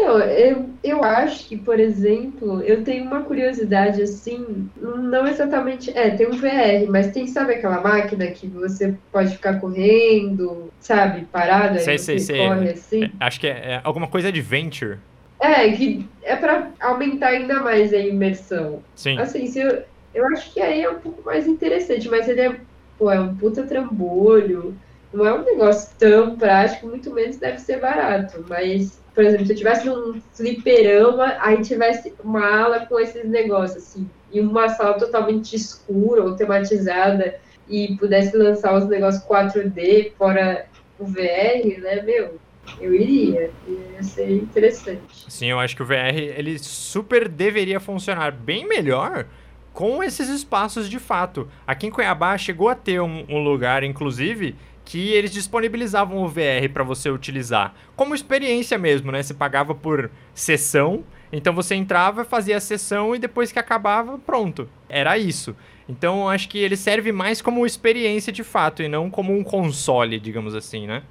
Então, 0.00 0.18
eu, 0.18 0.70
eu 0.82 1.04
acho 1.04 1.46
que, 1.46 1.56
por 1.58 1.78
exemplo, 1.78 2.62
eu 2.62 2.82
tenho 2.82 3.04
uma 3.04 3.20
curiosidade 3.20 4.00
assim, 4.02 4.68
não 4.80 5.26
exatamente. 5.26 5.90
É, 5.96 6.10
tem 6.10 6.26
um 6.26 6.32
VR, 6.32 6.88
mas 6.88 7.12
tem, 7.12 7.26
sabe 7.26 7.54
aquela 7.54 7.82
máquina 7.82 8.26
que 8.28 8.46
você 8.46 8.94
pode 9.12 9.32
ficar 9.32 9.60
correndo, 9.60 10.72
sabe, 10.80 11.26
parada, 11.26 11.78
sei, 11.80 11.96
e 11.96 11.98
sei, 11.98 12.18
você 12.18 12.24
sei. 12.24 12.38
corre 12.38 12.70
assim? 12.70 13.04
É, 13.04 13.10
acho 13.20 13.38
que 13.38 13.46
é, 13.46 13.50
é 13.50 13.80
alguma 13.84 14.08
coisa 14.08 14.32
de 14.32 14.40
venture. 14.40 14.98
É, 15.38 15.70
que 15.70 16.06
é 16.22 16.34
pra 16.34 16.70
aumentar 16.80 17.28
ainda 17.28 17.60
mais 17.60 17.92
a 17.92 17.98
imersão. 17.98 18.82
Sim. 18.94 19.18
Assim, 19.18 19.46
se 19.46 19.60
eu, 19.60 19.82
eu 20.14 20.26
acho 20.28 20.52
que 20.52 20.60
aí 20.60 20.82
é 20.82 20.90
um 20.90 20.98
pouco 20.98 21.22
mais 21.24 21.46
interessante, 21.46 22.08
mas 22.08 22.26
ele 22.26 22.40
é, 22.40 22.56
pô, 22.98 23.10
é 23.10 23.20
um 23.20 23.34
puta 23.36 23.64
trambolho. 23.64 24.74
Não 25.12 25.26
é 25.26 25.34
um 25.34 25.44
negócio 25.44 25.90
tão 25.98 26.36
prático, 26.36 26.86
muito 26.86 27.12
menos 27.12 27.36
deve 27.36 27.58
ser 27.58 27.80
barato. 27.80 28.44
Mas, 28.48 29.02
por 29.14 29.24
exemplo, 29.24 29.46
se 29.46 29.52
eu 29.52 29.56
tivesse 29.56 29.86
num 29.86 30.20
fliperama, 30.32 31.36
aí 31.40 31.60
tivesse 31.62 32.14
uma 32.22 32.46
ala 32.46 32.86
com 32.86 32.98
esses 32.98 33.24
negócios, 33.28 33.82
assim, 33.82 34.08
e 34.32 34.40
uma 34.40 34.68
sala 34.68 34.94
totalmente 34.98 35.56
escura 35.56 36.22
ou 36.22 36.36
tematizada, 36.36 37.40
e 37.68 37.96
pudesse 37.96 38.36
lançar 38.36 38.74
os 38.74 38.86
negócios 38.86 39.24
4D 39.24 40.12
fora 40.18 40.66
o 40.98 41.06
VR, 41.06 41.80
né, 41.80 42.02
meu, 42.02 42.38
eu 42.80 42.94
iria. 42.94 43.50
Ia 43.66 44.02
ser 44.02 44.30
interessante. 44.30 45.24
Sim, 45.28 45.46
eu 45.46 45.58
acho 45.58 45.74
que 45.74 45.82
o 45.82 45.86
VR 45.86 46.14
ele 46.14 46.58
super 46.58 47.26
deveria 47.26 47.80
funcionar 47.80 48.32
bem 48.32 48.68
melhor 48.68 49.26
com 49.72 50.02
esses 50.02 50.28
espaços 50.28 50.88
de 50.88 50.98
fato. 50.98 51.48
Aqui 51.66 51.86
em 51.86 51.90
Cuiabá 51.90 52.36
chegou 52.36 52.68
a 52.68 52.74
ter 52.74 53.00
um, 53.00 53.24
um 53.28 53.42
lugar, 53.42 53.82
inclusive, 53.82 54.56
que 54.90 55.12
eles 55.12 55.30
disponibilizavam 55.30 56.18
o 56.18 56.28
VR 56.28 56.68
para 56.72 56.82
você 56.82 57.08
utilizar 57.10 57.72
como 57.94 58.12
experiência 58.12 58.76
mesmo, 58.76 59.12
né? 59.12 59.22
Você 59.22 59.32
pagava 59.32 59.72
por 59.72 60.10
sessão, 60.34 61.04
então 61.32 61.54
você 61.54 61.76
entrava, 61.76 62.24
fazia 62.24 62.56
a 62.56 62.60
sessão 62.60 63.14
e 63.14 63.18
depois 63.20 63.52
que 63.52 63.58
acabava, 63.60 64.18
pronto. 64.18 64.68
Era 64.88 65.16
isso. 65.16 65.54
Então 65.88 66.28
acho 66.28 66.48
que 66.48 66.58
ele 66.58 66.76
serve 66.76 67.12
mais 67.12 67.40
como 67.40 67.64
experiência 67.64 68.32
de 68.32 68.42
fato 68.42 68.82
e 68.82 68.88
não 68.88 69.08
como 69.08 69.32
um 69.32 69.44
console, 69.44 70.18
digamos 70.18 70.56
assim, 70.56 70.88
né? 70.88 71.04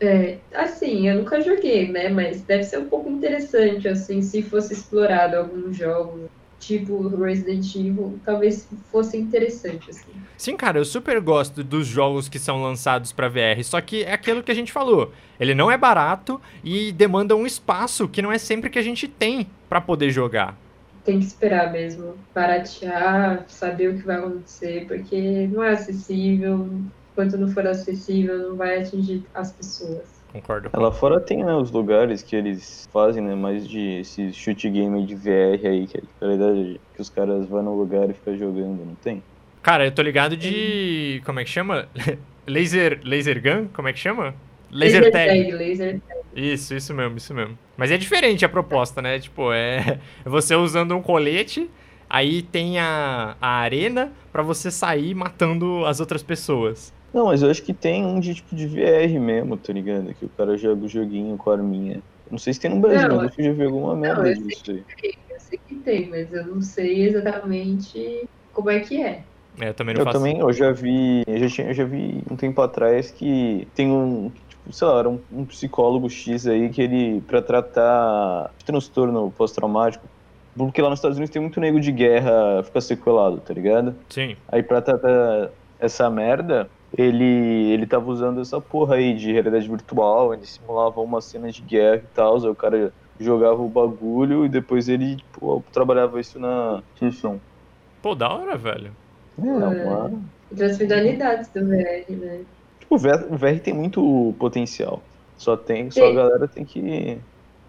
É, 0.00 0.38
assim, 0.54 1.06
eu 1.06 1.16
nunca 1.16 1.38
joguei, 1.42 1.88
né? 1.92 2.08
Mas 2.08 2.40
deve 2.40 2.62
ser 2.62 2.78
um 2.78 2.88
pouco 2.88 3.10
interessante, 3.10 3.86
assim, 3.86 4.22
se 4.22 4.40
fosse 4.40 4.72
explorado 4.72 5.36
alguns 5.36 5.76
jogos, 5.76 6.22
tipo 6.66 7.08
Resident 7.16 7.74
Evil, 7.76 8.18
talvez 8.24 8.68
fosse 8.90 9.16
interessante, 9.16 9.90
assim. 9.90 10.10
Sim, 10.36 10.56
cara, 10.56 10.78
eu 10.78 10.84
super 10.84 11.20
gosto 11.20 11.62
dos 11.62 11.86
jogos 11.86 12.28
que 12.28 12.38
são 12.38 12.62
lançados 12.62 13.12
para 13.12 13.28
VR, 13.28 13.62
só 13.62 13.80
que 13.80 14.02
é 14.02 14.12
aquilo 14.12 14.42
que 14.42 14.50
a 14.50 14.54
gente 14.54 14.72
falou. 14.72 15.12
Ele 15.38 15.54
não 15.54 15.70
é 15.70 15.78
barato 15.78 16.40
e 16.64 16.90
demanda 16.92 17.36
um 17.36 17.46
espaço 17.46 18.08
que 18.08 18.20
não 18.20 18.32
é 18.32 18.38
sempre 18.38 18.68
que 18.68 18.78
a 18.78 18.82
gente 18.82 19.06
tem 19.06 19.46
para 19.68 19.80
poder 19.80 20.10
jogar. 20.10 20.56
Tem 21.04 21.20
que 21.20 21.26
esperar 21.26 21.70
mesmo, 21.70 22.14
baratear, 22.34 23.44
saber 23.46 23.90
o 23.90 23.96
que 23.96 24.02
vai 24.04 24.16
acontecer, 24.16 24.86
porque 24.88 25.48
não 25.52 25.62
é 25.62 25.70
acessível. 25.70 26.68
Enquanto 27.12 27.38
não 27.38 27.48
for 27.48 27.66
acessível, 27.66 28.50
não 28.50 28.56
vai 28.56 28.80
atingir 28.80 29.24
as 29.32 29.52
pessoas. 29.52 30.15
Concordo. 30.36 30.70
Lá 30.74 30.92
fora 30.92 31.18
tem, 31.18 31.42
né, 31.42 31.54
os 31.54 31.70
lugares 31.70 32.22
que 32.22 32.36
eles 32.36 32.86
fazem, 32.92 33.22
né, 33.22 33.34
mais 33.34 33.66
de 33.66 34.00
esse 34.00 34.32
shoot 34.34 34.68
game 34.68 35.06
de 35.06 35.14
VR 35.14 35.66
aí, 35.66 35.86
que 35.86 35.96
é 35.96 36.00
a 36.20 36.26
realidade 36.26 36.80
que 36.94 37.00
os 37.00 37.08
caras 37.08 37.46
vão 37.48 37.62
no 37.62 37.74
lugar 37.74 38.10
e 38.10 38.12
ficam 38.12 38.36
jogando, 38.36 38.84
não 38.84 38.94
tem? 38.96 39.22
Cara, 39.62 39.86
eu 39.86 39.92
tô 39.92 40.02
ligado 40.02 40.36
de. 40.36 41.22
Como 41.24 41.40
é 41.40 41.44
que 41.44 41.50
chama? 41.50 41.88
Laser, 42.46 43.00
laser 43.02 43.42
gun? 43.42 43.66
Como 43.72 43.88
é 43.88 43.92
que 43.92 43.98
chama? 43.98 44.34
Laser, 44.70 45.10
tag. 45.10 45.50
Laser 45.52 46.00
tag. 46.00 46.20
Isso, 46.34 46.74
isso 46.74 46.92
mesmo, 46.92 47.16
isso 47.16 47.32
mesmo. 47.32 47.58
Mas 47.76 47.90
é 47.90 47.96
diferente 47.96 48.44
a 48.44 48.48
proposta, 48.48 49.00
né? 49.00 49.18
Tipo, 49.18 49.52
é 49.52 49.98
você 50.24 50.54
usando 50.54 50.94
um 50.94 51.02
colete, 51.02 51.68
aí 52.10 52.42
tem 52.42 52.78
a, 52.78 53.36
a 53.40 53.48
arena 53.48 54.12
pra 54.30 54.42
você 54.42 54.70
sair 54.70 55.14
matando 55.14 55.84
as 55.86 55.98
outras 55.98 56.22
pessoas. 56.22 56.92
Não, 57.12 57.26
mas 57.26 57.42
eu 57.42 57.50
acho 57.50 57.62
que 57.64 57.72
tem 57.72 58.04
um 58.04 58.20
de 58.20 58.34
tipo 58.34 58.54
de 58.54 58.66
VR 58.66 59.18
mesmo, 59.18 59.56
tá 59.56 59.72
ligado? 59.72 60.14
Que 60.14 60.24
o 60.24 60.30
cara 60.30 60.56
joga 60.56 60.84
o 60.84 60.88
joguinho 60.88 61.36
com 61.36 61.50
a 61.50 61.54
arminha. 61.54 62.02
Não 62.30 62.38
sei 62.38 62.52
se 62.52 62.60
tem 62.60 62.70
no 62.70 62.80
Brasil, 62.80 63.08
Não, 63.08 63.16
mas 63.16 63.38
eu 63.38 63.44
já 63.44 63.52
vi 63.52 63.64
alguma 63.64 63.96
merda 63.96 64.28
eu 64.28 64.34
sei 64.34 64.44
disso 64.44 64.70
aí. 64.70 64.84
Eu 65.30 65.40
sei 65.40 65.58
que 65.58 65.76
tem, 65.82 66.10
mas 66.10 66.32
eu 66.32 66.46
não 66.46 66.60
sei 66.60 67.04
exatamente 67.04 68.28
como 68.52 68.70
é 68.70 68.80
que 68.80 69.00
é. 69.02 69.28
É, 69.58 69.68
eu 69.68 69.74
também 69.74 69.94
não 69.94 70.02
Eu 70.02 70.04
faço. 70.04 70.18
também, 70.18 70.38
eu 70.38 70.52
já 70.52 70.72
vi, 70.72 71.22
eu 71.26 71.38
já, 71.38 71.48
tinha, 71.48 71.68
eu 71.68 71.74
já 71.74 71.84
vi 71.84 72.22
um 72.30 72.36
tempo 72.36 72.60
atrás 72.60 73.10
que 73.10 73.70
tem 73.74 73.90
um, 73.90 74.30
tipo, 74.30 74.72
sei 74.72 74.86
lá, 74.86 74.98
era 74.98 75.08
um, 75.08 75.24
um 75.30 75.46
psicólogo 75.46 76.10
X 76.10 76.46
aí 76.46 76.68
que 76.68 76.82
ele, 76.82 77.22
pra 77.22 77.40
tratar 77.40 78.54
transtorno 78.64 79.32
pós-traumático, 79.32 80.10
porque 80.54 80.82
lá 80.82 80.90
nos 80.90 80.98
Estados 80.98 81.16
Unidos 81.16 81.32
tem 81.32 81.40
muito 81.40 81.60
nego 81.60 81.80
de 81.80 81.92
guerra 81.92 82.62
fica 82.64 82.80
sequelado, 82.80 83.40
tá 83.40 83.54
ligado? 83.54 83.98
Sim. 84.10 84.36
Aí 84.48 84.62
pra 84.62 84.82
tratar 84.82 85.52
essa 85.78 86.10
merda, 86.10 86.70
ele, 86.96 87.72
ele 87.72 87.86
tava 87.86 88.10
usando 88.10 88.40
essa 88.40 88.60
porra 88.60 88.96
aí 88.96 89.14
de 89.14 89.32
realidade 89.32 89.68
virtual, 89.68 90.34
ele 90.34 90.46
simulava 90.46 91.00
uma 91.00 91.20
cena 91.20 91.50
de 91.50 91.62
guerra 91.62 92.02
e 92.04 92.14
tal, 92.14 92.36
aí 92.36 92.48
o 92.48 92.54
cara 92.54 92.92
jogava 93.18 93.62
o 93.62 93.68
bagulho 93.68 94.44
e 94.44 94.48
depois 94.48 94.88
ele, 94.88 95.16
tipo, 95.16 95.64
trabalhava 95.72 96.20
isso 96.20 96.38
na 96.38 96.82
sessão. 96.98 97.40
Pô, 98.02 98.14
da 98.14 98.28
hora, 98.28 98.56
velho. 98.56 98.92
É, 99.38 99.42
uma... 99.42 100.12
Outras 100.50 100.76
finalidades 100.76 101.48
do 101.48 101.66
VR, 101.66 102.10
né? 102.10 102.44
Tipo, 102.78 102.94
o 102.94 102.98
VR, 102.98 103.26
o 103.30 103.36
VR 103.36 103.58
tem 103.62 103.74
muito 103.74 104.34
potencial. 104.38 105.02
Só 105.36 105.56
tem, 105.56 105.90
só 105.90 106.06
a 106.06 106.14
galera 106.14 106.48
tem 106.48 106.64
que 106.64 107.18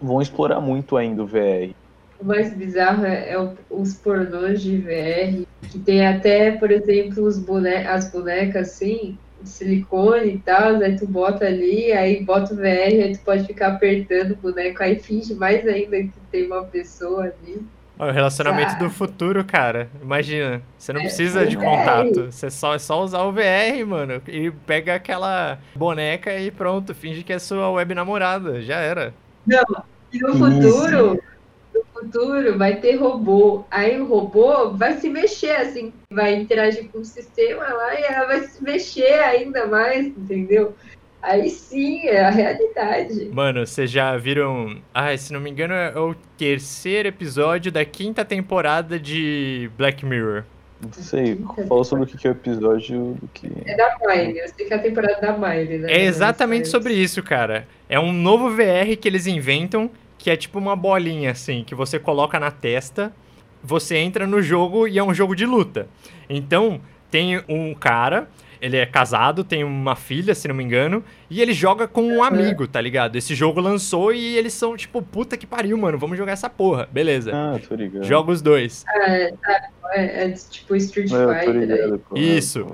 vão 0.00 0.22
explorar 0.22 0.60
muito 0.60 0.96
ainda 0.96 1.22
o 1.22 1.26
VR. 1.26 1.74
O 2.20 2.24
mais 2.24 2.52
bizarro 2.52 3.04
é, 3.04 3.30
é 3.30 3.48
os 3.70 3.94
pornôs 3.94 4.60
de 4.60 4.78
VR, 4.78 5.46
que 5.70 5.78
tem 5.78 6.06
até, 6.06 6.50
por 6.52 6.70
exemplo, 6.70 7.24
os 7.24 7.38
bone 7.38 7.68
as 7.68 8.10
bonecas 8.10 8.70
assim, 8.70 9.16
de 9.40 9.48
silicone 9.48 10.34
e 10.34 10.38
tal, 10.38 10.76
aí 10.82 10.96
tu 10.96 11.06
bota 11.06 11.46
ali, 11.46 11.92
aí 11.92 12.24
bota 12.24 12.52
o 12.52 12.56
VR, 12.56 12.62
aí 13.04 13.16
tu 13.16 13.20
pode 13.24 13.46
ficar 13.46 13.68
apertando 13.68 14.32
o 14.32 14.36
boneco, 14.36 14.82
aí 14.82 14.98
finge 14.98 15.32
mais 15.34 15.64
ainda 15.66 15.96
que 15.96 16.10
tem 16.32 16.46
uma 16.46 16.64
pessoa 16.64 17.22
ali. 17.24 17.62
O 17.96 18.10
relacionamento 18.10 18.72
Ah. 18.74 18.78
do 18.78 18.90
futuro, 18.90 19.44
cara. 19.44 19.88
Imagina. 20.00 20.62
Você 20.78 20.92
não 20.92 21.00
É, 21.00 21.04
precisa 21.04 21.44
de 21.44 21.56
é. 21.56 21.60
contato. 21.60 22.26
Você 22.30 22.48
só, 22.48 22.74
é 22.76 22.78
só 22.78 23.02
usar 23.02 23.22
o 23.22 23.32
VR, 23.32 23.84
mano. 23.84 24.22
E 24.28 24.52
pega 24.52 24.94
aquela 24.94 25.58
boneca 25.74 26.32
e 26.38 26.48
pronto. 26.52 26.94
Finge 26.94 27.24
que 27.24 27.32
é 27.32 27.40
sua 27.40 27.68
web 27.72 27.92
namorada. 27.96 28.62
Já 28.62 28.76
era. 28.76 29.12
E 30.12 30.18
no 30.20 30.32
futuro, 30.36 31.20
futuro 32.00 32.56
vai 32.56 32.76
ter 32.76 32.96
robô. 32.96 33.64
Aí 33.70 34.00
o 34.00 34.06
robô 34.06 34.70
vai 34.70 34.94
se 34.98 35.08
mexer, 35.08 35.56
assim, 35.56 35.92
vai 36.10 36.34
interagir 36.34 36.88
com 36.90 36.98
o 36.98 37.04
sistema 37.04 37.64
lá 37.64 37.98
e 37.98 38.04
ela 38.04 38.26
vai 38.26 38.40
se 38.40 38.62
mexer 38.62 39.20
ainda 39.20 39.66
mais, 39.66 40.06
entendeu? 40.06 40.74
Aí 41.20 41.50
sim, 41.50 42.06
é 42.06 42.24
a 42.24 42.30
realidade. 42.30 43.28
Mano, 43.32 43.66
vocês 43.66 43.90
já 43.90 44.16
viram. 44.16 44.80
Ah, 44.94 45.16
se 45.16 45.32
não 45.32 45.40
me 45.40 45.50
engano, 45.50 45.74
é 45.74 45.98
o 45.98 46.14
terceiro 46.36 47.08
episódio 47.08 47.72
da 47.72 47.84
quinta 47.84 48.24
temporada 48.24 48.98
de 48.98 49.68
Black 49.76 50.06
Mirror. 50.06 50.44
Não 50.80 50.92
sei, 50.92 51.36
fala 51.68 51.82
sobre 51.82 52.04
o 52.04 52.06
que 52.06 52.24
é 52.24 52.30
o 52.30 52.32
episódio 52.32 53.16
do 53.20 53.28
que. 53.34 53.50
É 53.66 53.76
da 53.76 53.96
Miley, 54.00 54.38
eu 54.38 54.48
sei 54.48 54.66
que 54.66 54.72
é 54.72 54.76
a 54.76 54.80
temporada 54.80 55.20
da 55.20 55.36
Miley, 55.36 55.78
né? 55.78 55.92
É 55.92 56.04
exatamente 56.04 56.68
sobre 56.68 56.94
isso, 56.94 57.20
cara. 57.20 57.66
É 57.88 57.98
um 57.98 58.12
novo 58.12 58.48
VR 58.50 58.96
que 59.00 59.08
eles 59.08 59.26
inventam, 59.26 59.90
que 60.18 60.30
é 60.30 60.36
tipo 60.36 60.58
uma 60.58 60.76
bolinha, 60.76 61.30
assim, 61.30 61.64
que 61.64 61.74
você 61.74 61.98
coloca 61.98 62.38
na 62.38 62.50
testa, 62.50 63.12
você 63.62 63.96
entra 63.96 64.26
no 64.26 64.42
jogo 64.42 64.86
e 64.86 64.98
é 64.98 65.02
um 65.02 65.14
jogo 65.14 65.34
de 65.34 65.46
luta. 65.46 65.88
Então, 66.28 66.80
tem 67.10 67.42
um 67.48 67.72
cara 67.74 68.28
ele 68.60 68.76
é 68.76 68.86
casado, 68.86 69.44
tem 69.44 69.64
uma 69.64 69.94
filha, 69.94 70.34
se 70.34 70.48
não 70.48 70.54
me 70.54 70.64
engano, 70.64 71.02
e 71.30 71.40
ele 71.40 71.52
joga 71.52 71.86
com 71.86 72.02
um 72.02 72.22
amigo, 72.22 72.66
tá 72.66 72.80
ligado? 72.80 73.16
Esse 73.16 73.34
jogo 73.34 73.60
lançou 73.60 74.12
e 74.12 74.36
eles 74.36 74.52
são 74.52 74.76
tipo, 74.76 75.00
puta 75.00 75.36
que 75.36 75.46
pariu, 75.46 75.76
mano, 75.78 75.98
vamos 75.98 76.18
jogar 76.18 76.32
essa 76.32 76.50
porra. 76.50 76.88
Beleza. 76.90 77.30
Ah, 77.34 77.58
tô 77.66 77.74
ligado. 77.74 78.04
Joga 78.04 78.32
os 78.32 78.42
dois. 78.42 78.84
É, 78.88 79.32
é, 79.92 80.24
é 80.24 80.30
tipo 80.32 80.74
Street 80.76 81.08
Fighter. 81.08 81.48
É, 81.48 81.52
ligado, 81.52 81.98
pô, 82.08 82.16
Isso. 82.16 82.66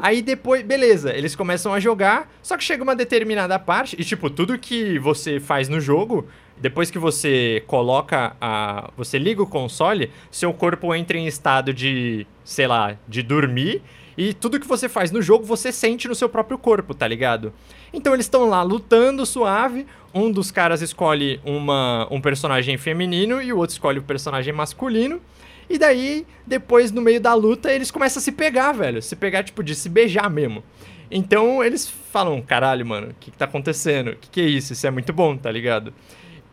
Aí 0.00 0.20
depois, 0.22 0.62
beleza, 0.62 1.12
eles 1.12 1.34
começam 1.34 1.72
a 1.72 1.80
jogar, 1.80 2.30
só 2.42 2.56
que 2.56 2.64
chega 2.64 2.82
uma 2.82 2.94
determinada 2.94 3.58
parte, 3.58 3.96
e 3.98 4.04
tipo, 4.04 4.28
tudo 4.28 4.58
que 4.58 4.98
você 4.98 5.40
faz 5.40 5.68
no 5.68 5.80
jogo, 5.80 6.28
depois 6.56 6.90
que 6.90 6.98
você 6.98 7.62
coloca 7.66 8.36
a. 8.40 8.90
Você 8.96 9.18
liga 9.18 9.42
o 9.42 9.46
console, 9.46 10.10
seu 10.30 10.52
corpo 10.52 10.94
entra 10.94 11.16
em 11.16 11.26
estado 11.26 11.72
de, 11.72 12.26
sei 12.44 12.66
lá, 12.66 12.96
de 13.08 13.22
dormir. 13.22 13.82
E 14.16 14.32
tudo 14.32 14.60
que 14.60 14.66
você 14.66 14.88
faz 14.88 15.10
no 15.10 15.20
jogo, 15.20 15.44
você 15.44 15.72
sente 15.72 16.06
no 16.06 16.14
seu 16.14 16.28
próprio 16.28 16.56
corpo, 16.56 16.94
tá 16.94 17.06
ligado? 17.06 17.52
Então 17.92 18.14
eles 18.14 18.26
estão 18.26 18.48
lá 18.48 18.62
lutando 18.62 19.26
suave. 19.26 19.86
Um 20.14 20.30
dos 20.30 20.52
caras 20.52 20.80
escolhe 20.80 21.40
uma, 21.44 22.06
um 22.10 22.20
personagem 22.20 22.78
feminino 22.78 23.42
e 23.42 23.52
o 23.52 23.58
outro 23.58 23.74
escolhe 23.74 23.98
o 23.98 24.02
um 24.02 24.04
personagem 24.04 24.52
masculino. 24.52 25.20
E 25.68 25.78
daí, 25.78 26.26
depois, 26.46 26.92
no 26.92 27.00
meio 27.00 27.20
da 27.20 27.34
luta, 27.34 27.72
eles 27.72 27.90
começam 27.90 28.20
a 28.20 28.22
se 28.22 28.30
pegar, 28.30 28.72
velho. 28.72 29.02
Se 29.02 29.16
pegar, 29.16 29.42
tipo, 29.42 29.62
de 29.62 29.74
se 29.74 29.88
beijar 29.88 30.30
mesmo. 30.30 30.62
Então 31.10 31.62
eles 31.62 31.88
falam: 31.88 32.40
caralho, 32.42 32.84
mano, 32.86 33.08
o 33.08 33.14
que, 33.18 33.30
que 33.30 33.36
tá 33.36 33.44
acontecendo? 33.44 34.12
O 34.12 34.16
que, 34.16 34.28
que 34.30 34.40
é 34.40 34.44
isso? 34.44 34.72
Isso 34.72 34.86
é 34.86 34.90
muito 34.90 35.12
bom, 35.12 35.36
tá 35.36 35.50
ligado? 35.50 35.92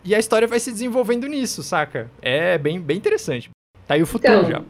E 0.03 0.15
a 0.15 0.19
história 0.19 0.47
vai 0.47 0.59
se 0.59 0.71
desenvolvendo 0.71 1.27
nisso, 1.27 1.61
saca? 1.61 2.09
É 2.21 2.57
bem, 2.57 2.79
bem 2.79 2.97
interessante. 2.97 3.49
Tá 3.87 3.93
aí 3.95 4.01
o 4.01 4.07
futuro 4.07 4.33
Então, 4.33 4.49
já. 4.49 4.61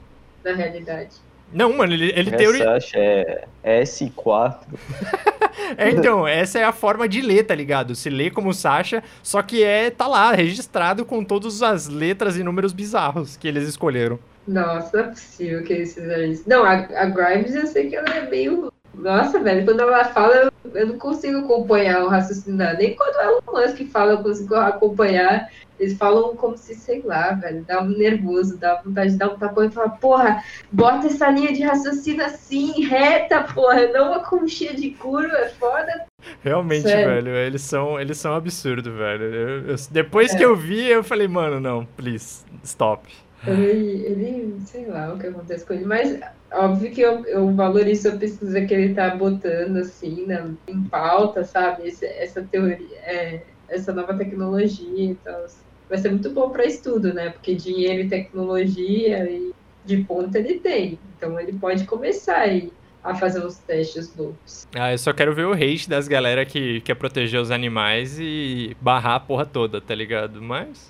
na 0.43 0.53
realidade. 0.53 1.15
Não, 1.51 1.71
mano, 1.71 1.93
ele, 1.93 2.11
ele 2.15 2.31
teori... 2.31 2.61
Essa 2.61 2.71
acha 2.71 2.97
é 2.97 3.45
S4. 3.63 4.57
É, 5.77 5.91
então, 5.91 6.27
essa 6.27 6.57
é 6.57 6.63
a 6.63 6.71
forma 6.71 7.07
de 7.07 7.21
ler, 7.21 7.43
tá 7.43 7.53
ligado? 7.53 7.93
Se 7.95 8.09
lê 8.09 8.31
como 8.31 8.53
Sasha, 8.53 9.03
só 9.21 9.41
que 9.43 9.63
é, 9.63 9.91
tá 9.91 10.07
lá, 10.07 10.31
registrado 10.31 11.05
com 11.05 11.23
todas 11.23 11.61
as 11.61 11.87
letras 11.87 12.35
e 12.37 12.43
números 12.43 12.73
bizarros 12.73 13.37
que 13.37 13.47
eles 13.47 13.67
escolheram. 13.67 14.17
Nossa, 14.47 14.97
não 14.97 15.03
é 15.05 15.07
possível 15.09 15.63
que 15.63 15.73
eles 15.73 15.93
fizeram 15.93 16.23
isso. 16.25 16.43
Não, 16.47 16.63
a, 16.65 16.73
a 16.73 17.05
Grimes 17.05 17.55
eu 17.55 17.67
sei 17.67 17.89
que 17.89 17.95
ela 17.95 18.09
é 18.09 18.29
meio. 18.29 18.71
Nossa, 18.93 19.39
velho, 19.39 19.65
quando 19.65 19.79
ela 19.81 20.05
fala, 20.05 20.35
eu, 20.35 20.51
eu 20.75 20.87
não 20.87 20.97
consigo 20.99 21.39
acompanhar 21.39 22.03
o 22.03 22.09
raciocínio. 22.09 22.57
Nem 22.77 22.95
quando 22.95 23.15
o 23.15 23.21
Elon 23.21 23.41
Musk 23.67 23.81
fala, 23.91 24.11
eu 24.13 24.17
consigo 24.19 24.53
acompanhar. 24.55 25.49
Eles 25.79 25.97
falam 25.97 26.35
como 26.35 26.55
se, 26.55 26.75
sei 26.75 27.01
lá, 27.03 27.31
velho, 27.31 27.65
dá 27.67 27.81
um 27.81 27.87
nervoso, 27.89 28.57
dá 28.57 28.75
vontade 28.75 29.11
de 29.11 29.17
dar 29.17 29.29
um 29.29 29.37
tapão 29.37 29.65
e 29.65 29.71
falar, 29.71 29.89
porra, 29.89 30.43
bota 30.71 31.07
essa 31.07 31.29
linha 31.29 31.51
de 31.51 31.63
raciocínio 31.63 32.23
assim, 32.23 32.85
reta, 32.85 33.41
porra, 33.43 33.87
não 33.87 34.09
uma 34.11 34.19
conchinha 34.19 34.73
de 34.75 34.91
curva, 34.91 35.35
é 35.37 35.49
foda. 35.49 36.05
Realmente, 36.43 36.83
Sério. 36.83 37.07
velho, 37.07 37.35
eles 37.35 37.63
são, 37.63 37.99
eles 37.99 38.17
são 38.17 38.35
absurdos, 38.35 38.93
velho. 38.93 39.23
Eu- 39.23 39.67
eu- 39.69 39.75
depois 39.89 40.33
É. 40.33 40.37
que 40.37 40.45
eu 40.45 40.55
vi, 40.55 40.87
eu 40.87 41.03
falei, 41.03 41.27
mano, 41.27 41.59
não, 41.59 41.83
please, 41.97 42.45
stop. 42.63 43.11
Ele, 43.45 44.05
ele, 44.05 44.59
sei 44.61 44.87
lá 44.87 45.13
o 45.13 45.19
que 45.19 45.27
acontece 45.27 45.65
com 45.65 45.73
ele, 45.73 45.85
mas 45.85 46.19
óbvio 46.53 46.91
que 46.93 47.01
eu, 47.01 47.25
eu 47.25 47.53
valorizo 47.55 48.09
a 48.09 48.17
pesquisa 48.17 48.65
que 48.65 48.73
ele 48.73 48.93
tá 48.93 49.15
botando, 49.15 49.77
assim, 49.77 50.25
na, 50.25 50.53
em 50.67 50.83
pauta, 50.89 51.43
sabe? 51.43 51.87
Esse- 51.87 52.05
essa 52.05 52.41
teoria, 52.47 52.97
é, 52.99 53.45
essa 53.69 53.91
nova 53.93 54.17
tecnologia 54.17 55.11
e 55.11 55.15
tal. 55.15 55.43
Vai 55.89 55.97
ser 55.97 56.09
muito 56.09 56.29
bom 56.31 56.49
para 56.51 56.65
estudo, 56.65 57.13
né? 57.13 57.31
Porque 57.31 57.55
dinheiro 57.55 58.03
e 58.03 58.09
tecnologia 58.09 59.29
e 59.29 59.51
de 59.85 59.97
ponta 60.05 60.39
ele 60.39 60.59
tem. 60.59 60.99
Então 61.15 61.39
ele 61.39 61.53
pode 61.59 61.85
começar 61.85 62.37
aí 62.37 62.71
a 63.03 63.13
fazer 63.15 63.45
uns 63.45 63.59
testes 63.59 64.15
loucos. 64.15 64.63
Ah, 64.75 64.93
eu 64.93 64.97
só 64.97 65.11
quero 65.11 65.35
ver 65.35 65.45
o 65.45 65.53
hate 65.53 65.89
das 65.89 66.07
galera 66.07 66.45
que 66.45 66.79
quer 66.81 66.95
proteger 66.95 67.39
os 67.39 67.51
animais 67.51 68.17
e 68.19 68.75
barrar 68.79 69.15
a 69.15 69.19
porra 69.19 69.45
toda, 69.45 69.81
tá 69.81 69.93
ligado? 69.93 70.41
Mas. 70.41 70.89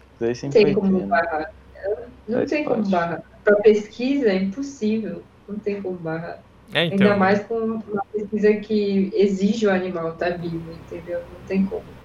Tem 0.52 0.74
como 0.74 0.98
entendo. 0.98 1.10
barrar. 1.10 1.50
Não 2.28 2.46
tem 2.46 2.64
como 2.64 2.90
barrar. 2.90 3.22
Para 3.44 3.56
pesquisa 3.58 4.30
é 4.30 4.36
impossível. 4.36 5.24
Não 5.48 5.60
tem 5.60 5.82
como 5.82 5.98
barrar. 5.98 6.44
É, 6.74 6.82
Ainda 6.82 6.96
então. 6.96 7.18
mais 7.18 7.44
com 7.44 7.56
uma 7.56 8.06
pesquisa 8.12 8.54
que 8.56 9.12
exige 9.14 9.68
o 9.68 9.72
animal 9.72 10.14
estar 10.14 10.38
vivo, 10.38 10.72
entendeu? 10.72 11.20
Não 11.32 11.42
tem 11.46 11.66
como. 11.66 12.03